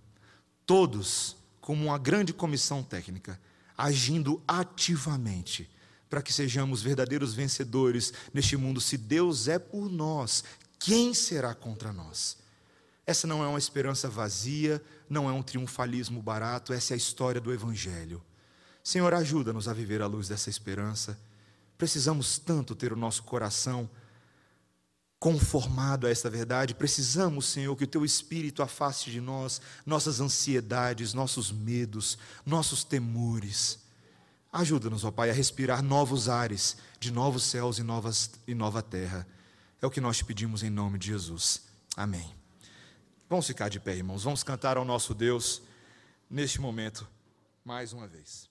Todos, 0.67 1.37
como 1.61 1.85
uma 1.85 1.99
grande 1.99 2.33
comissão 2.33 2.83
técnica, 2.83 3.41
agindo 3.77 4.43
ativamente 4.47 5.71
para 6.09 6.21
que 6.21 6.33
sejamos 6.33 6.83
verdadeiros 6.83 7.33
vencedores 7.33 8.13
neste 8.35 8.57
mundo. 8.57 8.81
Se 8.81 8.99
Deus 8.99 9.47
é 9.47 9.59
por 9.59 9.89
nós, 9.89 10.43
quem 10.79 11.15
será 11.15 11.55
contra 11.55 11.93
nós? 11.93 12.40
Essa 13.07 13.27
não 13.27 13.43
é 13.43 13.47
uma 13.47 13.59
esperança 13.59 14.09
vazia, 14.09 14.83
não 15.09 15.29
é 15.29 15.33
um 15.33 15.43
triunfalismo 15.43 16.23
barato, 16.23 16.73
essa 16.73 16.93
é 16.93 16.95
a 16.95 16.99
história 16.99 17.41
do 17.41 17.53
Evangelho. 17.53 18.23
Senhor, 18.83 19.13
ajuda-nos 19.15 19.69
a 19.69 19.73
viver 19.73 20.03
à 20.03 20.07
luz 20.07 20.29
dessa 20.29 20.49
esperança. 20.49 21.19
Precisamos 21.77 22.39
tanto 22.39 22.75
ter 22.75 22.93
o 22.93 22.97
nosso 22.97 23.23
coração 23.23 23.89
conformado 25.19 26.07
a 26.07 26.11
essa 26.11 26.31
verdade. 26.31 26.75
Precisamos, 26.75 27.47
Senhor, 27.47 27.77
que 27.77 27.85
o 27.85 27.87
Teu 27.87 28.05
Espírito 28.05 28.63
afaste 28.63 29.11
de 29.11 29.21
nós 29.21 29.61
nossas 29.85 30.19
ansiedades, 30.19 31.13
nossos 31.13 31.53
medos, 31.53 32.19
nossos 32.45 32.83
temores. 32.83 33.79
Ajuda-nos, 34.53 35.05
ó 35.05 35.11
Pai, 35.11 35.31
a 35.31 35.35
respirar 35.35 35.83
novos 35.83 36.29
ares 36.29 36.77
de 36.99 37.13
novos 37.13 37.45
céus 37.45 37.79
e, 37.79 37.83
novas, 37.83 38.31
e 38.47 38.55
nova 38.55 38.83
terra. 38.83 39.27
É 39.81 39.87
o 39.87 39.91
que 39.91 40.01
nós 40.01 40.17
te 40.17 40.25
pedimos 40.25 40.63
em 40.63 40.71
nome 40.71 40.99
de 40.99 41.09
Jesus. 41.09 41.63
Amém. 41.97 42.40
Vamos 43.31 43.47
ficar 43.47 43.69
de 43.69 43.79
pé, 43.79 43.95
irmãos. 43.95 44.25
Vamos 44.25 44.43
cantar 44.43 44.77
ao 44.77 44.85
nosso 44.85 45.15
Deus 45.15 45.63
neste 46.29 46.61
momento 46.61 47.09
mais 47.65 47.93
uma 47.93 48.09
vez. 48.09 48.50